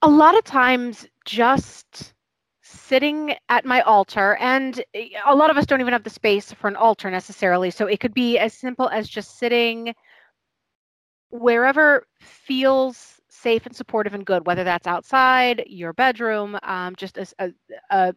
[0.02, 2.14] A lot of times just
[2.62, 6.52] sitting at my altar and eh, a lot of us don't even have the space
[6.52, 9.94] for an altar necessarily so it could be as simple as just sitting
[11.30, 17.34] wherever feels safe and supportive and good whether that's outside your bedroom um, just as
[17.40, 17.52] a,
[17.90, 18.14] a,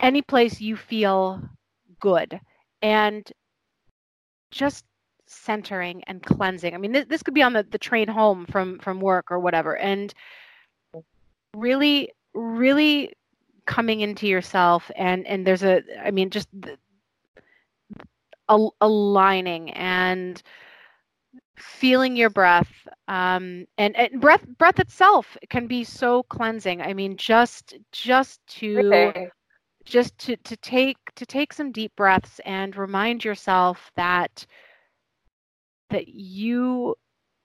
[0.00, 1.42] any place you feel
[2.00, 2.38] good.
[2.82, 3.30] And
[4.50, 4.84] just
[5.26, 6.74] centering and cleansing.
[6.74, 9.38] I mean, this, this could be on the, the train home from from work or
[9.38, 10.12] whatever, and
[11.56, 13.12] really, really
[13.66, 16.48] coming into yourself and and there's a, I mean, just
[18.48, 20.42] a, aligning and
[21.56, 22.70] feeling your breath
[23.08, 28.78] um, and, and breath breath itself can be so cleansing i mean just just to
[28.92, 29.30] okay.
[29.84, 34.44] just to to take to take some deep breaths and remind yourself that
[35.90, 36.94] that you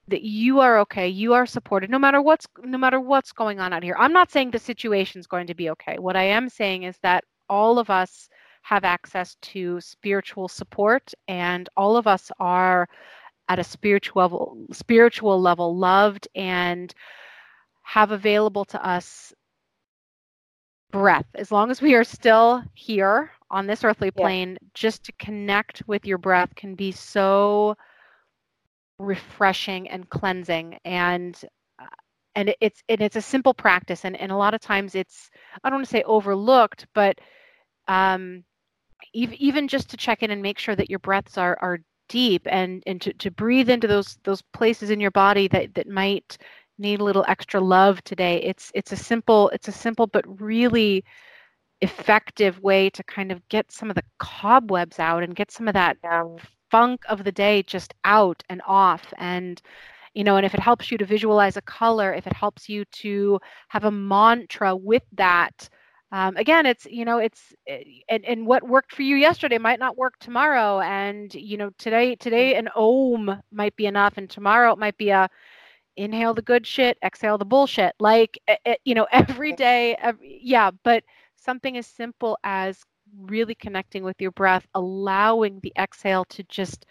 [0.08, 3.74] that you are okay you are supported no matter what's no matter what's going on
[3.74, 3.96] out here.
[3.98, 5.98] I'm not saying the situation is going to be okay.
[6.00, 8.30] What i am saying is that all of us
[8.64, 12.88] have access to spiritual support and all of us are
[13.50, 16.94] at a spiritual level, spiritual level loved and
[17.84, 19.34] have available to us
[20.92, 21.26] breath.
[21.36, 24.68] As long as we are still here on this earthly plane yeah.
[24.74, 27.76] just to connect with your breath can be so
[29.02, 31.42] refreshing and cleansing and
[31.80, 31.86] uh,
[32.36, 35.30] and it's and it's a simple practice and, and a lot of times it's
[35.64, 37.20] i don't want to say overlooked but
[37.88, 38.44] um
[39.14, 41.80] even, even just to check in and make sure that your breaths are are
[42.10, 45.88] deep and and to, to breathe into those those places in your body that that
[45.88, 46.38] might
[46.78, 51.04] need a little extra love today it's it's a simple it's a simple but really
[51.82, 55.74] effective way to kind of get some of the cobwebs out and get some of
[55.74, 55.98] that.
[56.72, 59.14] Funk of the day just out and off.
[59.18, 59.62] And
[60.14, 62.84] you know and if it helps you to visualize a color if it helps you
[62.92, 65.70] to have a mantra with that
[66.12, 69.80] um, again it's you know it's eh, and, and what worked for you yesterday might
[69.80, 70.82] not work tomorrow.
[70.82, 75.10] And you know today today an om might be enough and tomorrow it might be
[75.10, 75.30] a
[75.98, 77.96] inhale the good shit exhale the bullshit.
[78.00, 81.04] Like it, eh, eh, you know every day every, yeah but
[81.38, 82.84] something as simple as
[83.20, 86.86] really connecting with your breath allowing the exhale to just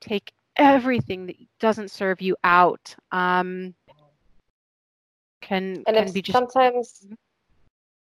[0.00, 3.74] take everything that doesn't serve you out um,
[5.40, 7.14] can and can be just sometimes mm-hmm.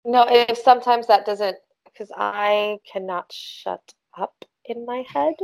[0.05, 5.35] No, if sometimes that doesn't, because I cannot shut up in my head.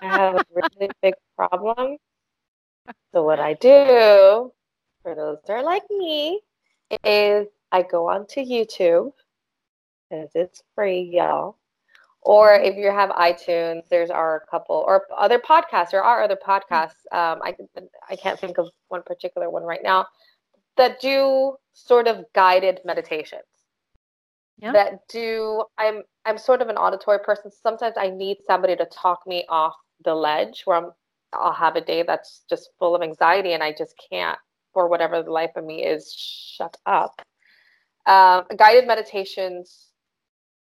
[0.00, 1.98] I have a really big problem.
[3.12, 4.52] So what I do,
[5.02, 6.40] for those that are like me,
[7.04, 9.12] is I go onto YouTube,
[10.08, 11.58] because it's free, y'all.
[12.22, 15.90] Or if you have iTunes, there's our couple or other podcasts.
[15.90, 17.04] There are other podcasts.
[17.12, 17.54] Um, I
[18.08, 20.06] I can't think of one particular one right now
[20.76, 23.44] that do sort of guided meditations
[24.58, 24.72] yeah.
[24.72, 27.50] that do I'm I'm sort of an auditory person.
[27.50, 29.74] Sometimes I need somebody to talk me off
[30.04, 30.90] the ledge where I'm
[31.32, 34.38] I'll have a day that's just full of anxiety and I just can't
[34.72, 37.20] for whatever the life of me is shut up.
[38.06, 39.90] Um, guided meditations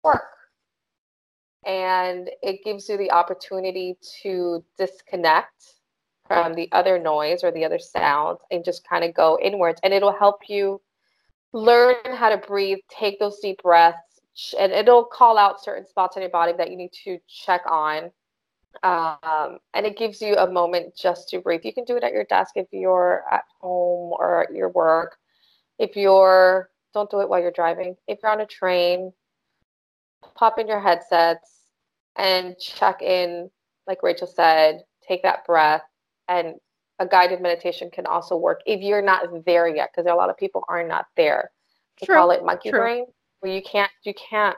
[0.03, 0.23] work
[1.65, 5.75] and it gives you the opportunity to disconnect
[6.27, 9.93] from the other noise or the other sounds and just kind of go inwards and
[9.93, 10.81] it'll help you
[11.53, 13.99] learn how to breathe, take those deep breaths,
[14.59, 18.11] and it'll call out certain spots in your body that you need to check on.
[18.81, 21.61] Um, and it gives you a moment just to breathe.
[21.63, 25.17] You can do it at your desk if you're at home or at your work.
[25.77, 27.95] If you're, don't do it while you're driving.
[28.07, 29.13] If you're on a train,
[30.35, 31.69] pop in your headsets
[32.15, 33.49] and check in,
[33.87, 35.83] like Rachel said, take that breath
[36.27, 36.55] and
[36.99, 40.37] a guided meditation can also work if you're not there yet, because a lot of
[40.37, 41.51] people are not there.
[42.01, 42.79] We call it monkey True.
[42.79, 43.05] brain,
[43.39, 44.55] where you can't you can't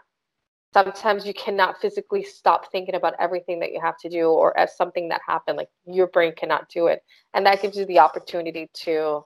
[0.73, 4.75] sometimes you cannot physically stop thinking about everything that you have to do or as
[4.75, 7.01] something that happened like your brain cannot do it
[7.33, 9.23] and that gives you the opportunity to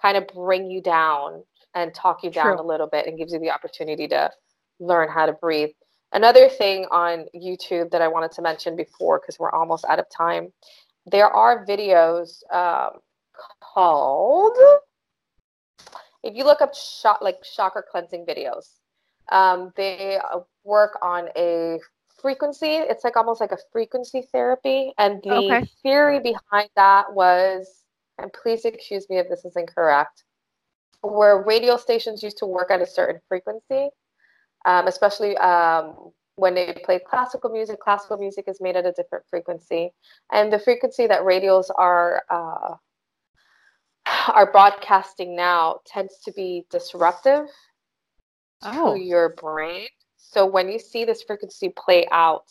[0.00, 1.42] kind of bring you down
[1.74, 2.60] and talk you down True.
[2.60, 4.30] a little bit and gives you the opportunity to
[4.78, 5.70] learn how to breathe
[6.12, 10.06] another thing on youtube that i wanted to mention before because we're almost out of
[10.10, 10.52] time
[11.06, 12.98] there are videos um,
[13.60, 14.56] called
[16.22, 18.78] if you look up shot like chakra cleansing videos
[19.30, 21.78] um, they uh, work on a
[22.20, 25.66] frequency it's like almost like a frequency therapy and the okay.
[25.82, 27.82] theory behind that was
[28.18, 30.24] and please excuse me if this is incorrect
[31.02, 33.88] where radio stations used to work at a certain frequency
[34.64, 39.24] um, especially um, when they play classical music, classical music is made at a different
[39.28, 39.92] frequency,
[40.32, 42.74] and the frequency that radios are uh,
[44.32, 47.46] are broadcasting now tends to be disruptive
[48.62, 48.94] oh.
[48.94, 49.86] to your brain.
[50.16, 52.50] So when you see this frequency play out,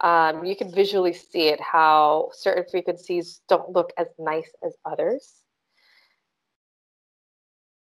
[0.00, 5.34] um, you can visually see it how certain frequencies don't look as nice as others.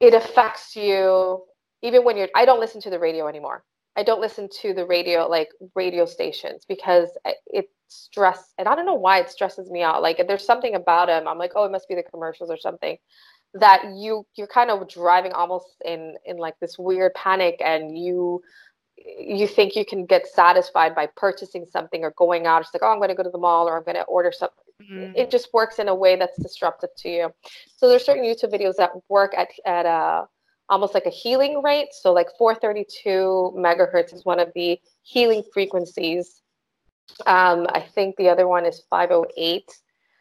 [0.00, 1.44] It affects you
[1.82, 2.28] even when you're.
[2.34, 3.64] I don't listen to the radio anymore.
[3.96, 7.10] I don't listen to the radio like radio stations because
[7.46, 10.02] it stress and I don't know why it stresses me out.
[10.02, 11.28] Like there's something about them.
[11.28, 12.96] I'm like, oh, it must be the commercials or something
[13.54, 18.42] that you you're kind of driving almost in in like this weird panic and you
[18.96, 22.62] you think you can get satisfied by purchasing something or going out.
[22.62, 24.30] It's like, oh, I'm going to go to the mall or I'm going to order
[24.30, 24.64] something.
[24.80, 25.12] mm-hmm.
[25.16, 27.34] it just works in a way that's disruptive to you.
[27.76, 30.26] So there's certain YouTube videos that work at at a
[30.68, 31.88] almost like a healing rate.
[31.92, 36.42] So like 432 megahertz is one of the healing frequencies.
[37.26, 39.64] Um, I think the other one is 508.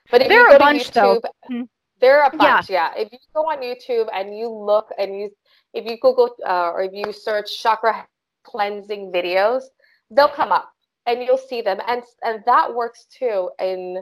[0.10, 1.22] But if there you are a bunch YouTube, though.
[1.50, 1.62] Mm-hmm.
[2.00, 2.92] There are a bunch, yeah.
[2.96, 3.04] yeah.
[3.04, 5.30] If you go on YouTube and you look and you,
[5.74, 8.08] if you Google uh, or if you search chakra
[8.44, 9.64] cleansing videos,
[10.10, 10.72] they'll come up
[11.06, 11.80] and you'll see them.
[11.88, 14.02] And and that works too in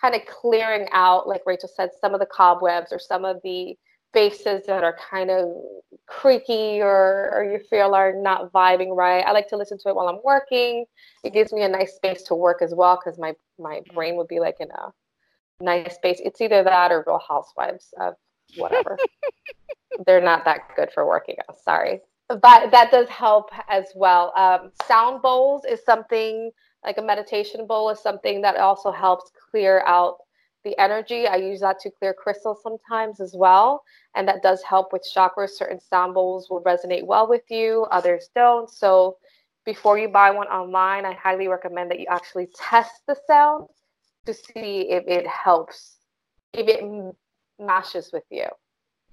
[0.00, 3.76] kind of clearing out, like Rachel said, some of the cobwebs or some of the
[4.12, 5.48] bases that are kind of
[6.06, 9.24] creaky or, or you feel are not vibing right.
[9.24, 10.86] I like to listen to it while I'm working.
[11.24, 13.94] It gives me a nice space to work as well because my, my mm-hmm.
[13.94, 14.92] brain would be like in a
[15.60, 16.20] nice space.
[16.24, 18.14] It's either that or Real Housewives of
[18.56, 18.98] whatever.
[20.06, 21.60] They're not that good for working out.
[21.60, 22.00] Sorry.
[22.28, 24.32] But that does help as well.
[24.36, 26.50] Um, sound bowls is something
[26.84, 30.18] like a meditation bowl is something that also helps clear out
[30.64, 31.26] the energy.
[31.26, 33.82] I use that to clear crystals sometimes as well.
[34.14, 35.50] And that does help with chakras.
[35.50, 38.70] Certain sound bowls will resonate well with you, others don't.
[38.70, 39.16] So
[39.64, 43.68] before you buy one online, I highly recommend that you actually test the sound
[44.26, 45.96] to see if it helps,
[46.52, 46.82] if it
[47.58, 48.46] matches with you.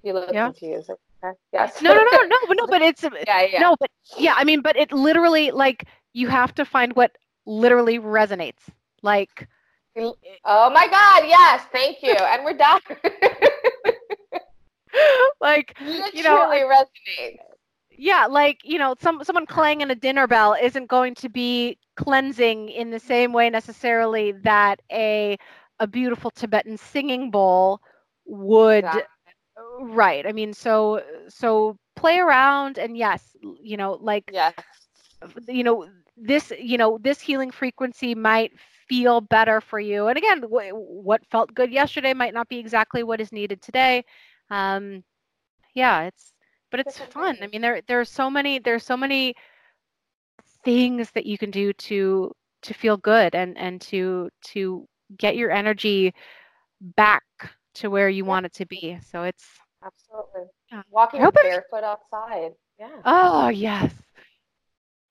[0.02, 0.46] You look yeah.
[0.46, 0.90] confused.
[0.90, 1.36] Okay.
[1.52, 1.82] Yes.
[1.82, 3.60] No, no, no, no, but no, but it's yeah, yeah.
[3.60, 7.98] No, but yeah, I mean, but it literally like you have to find what literally
[7.98, 8.62] resonates.
[9.02, 9.48] Like
[9.96, 11.24] Oh my God!
[11.26, 12.80] Yes, thank you, and we're done.
[15.40, 17.38] like Literally you know, like, resonates.
[17.90, 22.68] Yeah, like you know, some someone clanging a dinner bell isn't going to be cleansing
[22.68, 25.38] in the same way necessarily that a
[25.80, 27.80] a beautiful Tibetan singing bowl
[28.26, 28.84] would.
[28.84, 29.10] Exactly.
[29.80, 30.26] Right.
[30.26, 34.52] I mean, so so play around, and yes, you know, like yes.
[35.48, 35.88] you know
[36.18, 38.52] this you know this healing frequency might
[38.88, 40.08] feel better for you.
[40.08, 44.04] And again, w- what felt good yesterday might not be exactly what is needed today.
[44.50, 45.02] Um,
[45.74, 46.32] yeah, it's
[46.70, 47.38] but it's fun.
[47.42, 49.34] I mean, there there are so many there's so many
[50.64, 52.32] things that you can do to
[52.62, 56.12] to feel good and and to to get your energy
[56.96, 57.24] back
[57.74, 58.28] to where you yeah.
[58.28, 58.98] want it to be.
[59.06, 59.44] So it's
[59.84, 60.82] absolutely yeah.
[60.90, 62.52] walking barefoot outside.
[62.78, 62.88] Yeah.
[63.04, 63.92] Oh yes.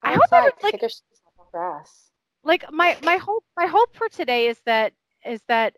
[0.02, 1.02] I hope like, take your shoes
[1.40, 2.12] off grass
[2.46, 4.94] like my my hope my hope for today is that
[5.26, 5.76] is that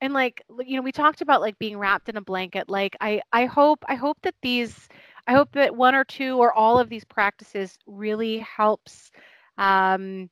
[0.00, 3.20] and like you know we talked about like being wrapped in a blanket like i
[3.32, 4.88] i hope i hope that these
[5.26, 9.10] i hope that one or two or all of these practices really helps
[9.58, 10.28] um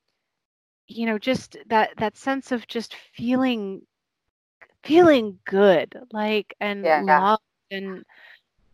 [0.86, 3.80] you know just that that sense of just feeling
[4.84, 7.02] feeling good like and yeah.
[7.02, 8.04] loved and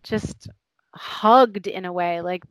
[0.03, 0.49] just
[0.95, 2.43] hugged in a way like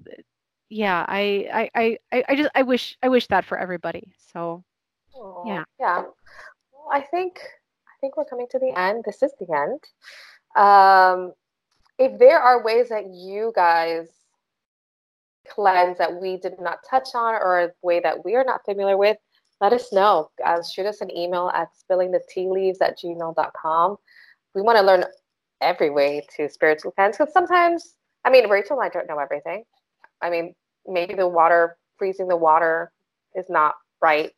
[0.70, 4.64] yeah I, I i i just i wish i wish that for everybody so
[5.16, 5.64] oh, yeah.
[5.80, 6.02] yeah.
[6.02, 9.04] Well, i think i think we're coming to the end.
[9.06, 9.82] This is the end.
[10.56, 11.34] Um
[12.00, 14.08] if there are ways that you guys
[15.50, 18.98] cleanse that we did not touch on or a way that we are not familiar
[18.98, 19.18] with
[19.60, 20.30] let us know.
[20.46, 23.98] Uh, shoot us an email at spillingthetealeaves at gmail.com
[24.54, 25.06] we want to learn
[25.62, 27.96] every way to spiritual cleanse because sometimes
[28.26, 29.64] i mean rachel and i don't know everything
[30.22, 30.54] I mean,
[30.86, 32.92] maybe the water, freezing the water
[33.36, 34.32] is not right,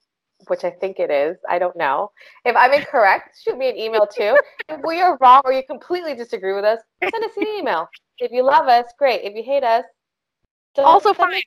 [0.48, 1.38] which I think it is.
[1.50, 2.12] I don't know.
[2.46, 4.38] If I'm incorrect, shoot me an email too.
[4.70, 7.88] if we are wrong or you completely disagree with us, send us an email.
[8.20, 9.22] If you love us, great.
[9.24, 9.86] If you hate us,
[10.78, 11.42] also fine.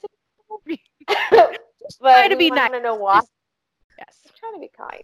[1.31, 1.59] but
[2.01, 2.71] try to be nice.
[2.71, 3.21] To know why.
[3.99, 5.03] Yes, I'm trying to be kind.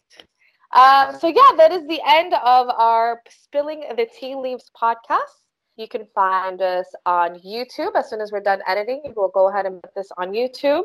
[0.72, 5.47] Um, so yeah, that is the end of our spilling the tea leaves podcast.
[5.78, 7.94] You can find us on YouTube.
[7.94, 10.82] As soon as we're done editing, we'll go ahead and put this on YouTube.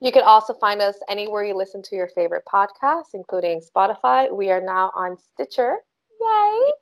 [0.00, 4.34] You can also find us anywhere you listen to your favorite podcasts, including Spotify.
[4.34, 5.76] We are now on Stitcher.
[6.18, 6.72] Yay!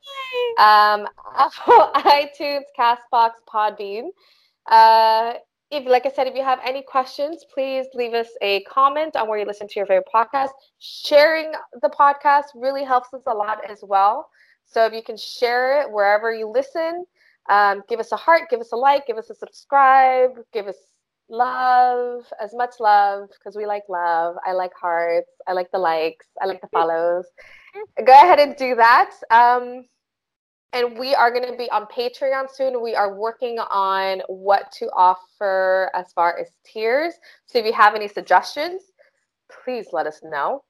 [0.57, 4.07] Um, Apple, iTunes, Castbox, Podbean.
[4.71, 5.33] Uh,
[5.71, 9.27] if, like I said, if you have any questions, please leave us a comment on
[9.27, 10.51] where you listen to your favorite podcast.
[10.79, 14.29] Sharing the podcast really helps us a lot as well.
[14.65, 17.05] So if you can share it wherever you listen,
[17.49, 20.77] um, give us a heart, give us a like, give us a subscribe, give us
[21.29, 24.35] love, as much love, because we like love.
[24.45, 25.31] I like hearts.
[25.47, 26.27] I like the likes.
[26.41, 27.25] I like the follows.
[28.05, 29.11] Go ahead and do that.
[29.31, 29.85] Um,
[30.73, 32.81] and we are going to be on Patreon soon.
[32.81, 37.13] We are working on what to offer as far as tiers.
[37.45, 38.81] So if you have any suggestions,
[39.63, 40.63] please let us know.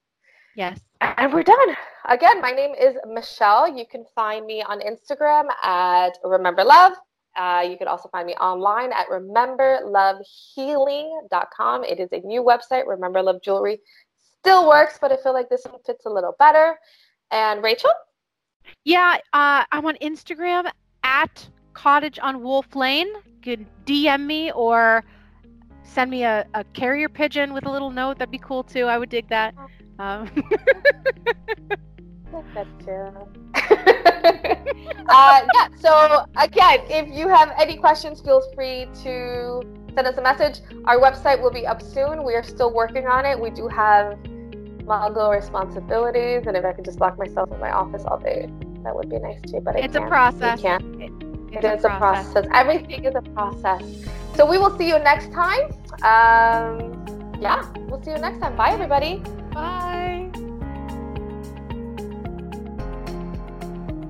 [0.55, 0.79] Yes.
[1.01, 1.75] And we're done.
[2.07, 3.67] Again, my name is Michelle.
[3.67, 6.93] You can find me on Instagram at Remember Love.
[7.35, 11.83] Uh, you can also find me online at rememberlovehealing.com.
[11.83, 12.85] It is a new website.
[12.85, 13.81] Remember Love Jewelry
[14.39, 16.77] still works, but I feel like this one fits a little better.
[17.31, 17.89] And Rachel?
[18.83, 20.69] Yeah, uh, I'm on Instagram
[21.03, 23.07] at Cottage on Wolf Lane.
[23.07, 25.03] You can DM me or
[25.81, 28.19] send me a, a carrier pigeon with a little note.
[28.19, 28.85] That'd be cool too.
[28.85, 29.55] I would dig that.
[29.97, 30.29] Um.
[32.53, 33.11] That's true.
[35.09, 39.61] uh, yeah, so again, if you have any questions, feel free to
[39.95, 40.61] send us a message.
[40.85, 42.23] Our website will be up soon.
[42.23, 43.39] We are still working on it.
[43.39, 44.17] We do have
[44.85, 48.49] Mongo responsibilities, and if I could just lock myself in my office all day,
[48.83, 49.61] that would be nice too.
[49.61, 50.05] But I it's can't.
[50.05, 50.61] a process.
[50.61, 51.01] can't.
[51.01, 51.11] It,
[51.51, 52.33] it is a process.
[52.33, 52.51] process.
[52.53, 53.83] Everything is a process.
[54.35, 55.71] So we will see you next time.
[56.03, 58.55] Um, yeah, we'll see you next time.
[58.55, 59.23] Bye, everybody.
[59.53, 60.31] Bye.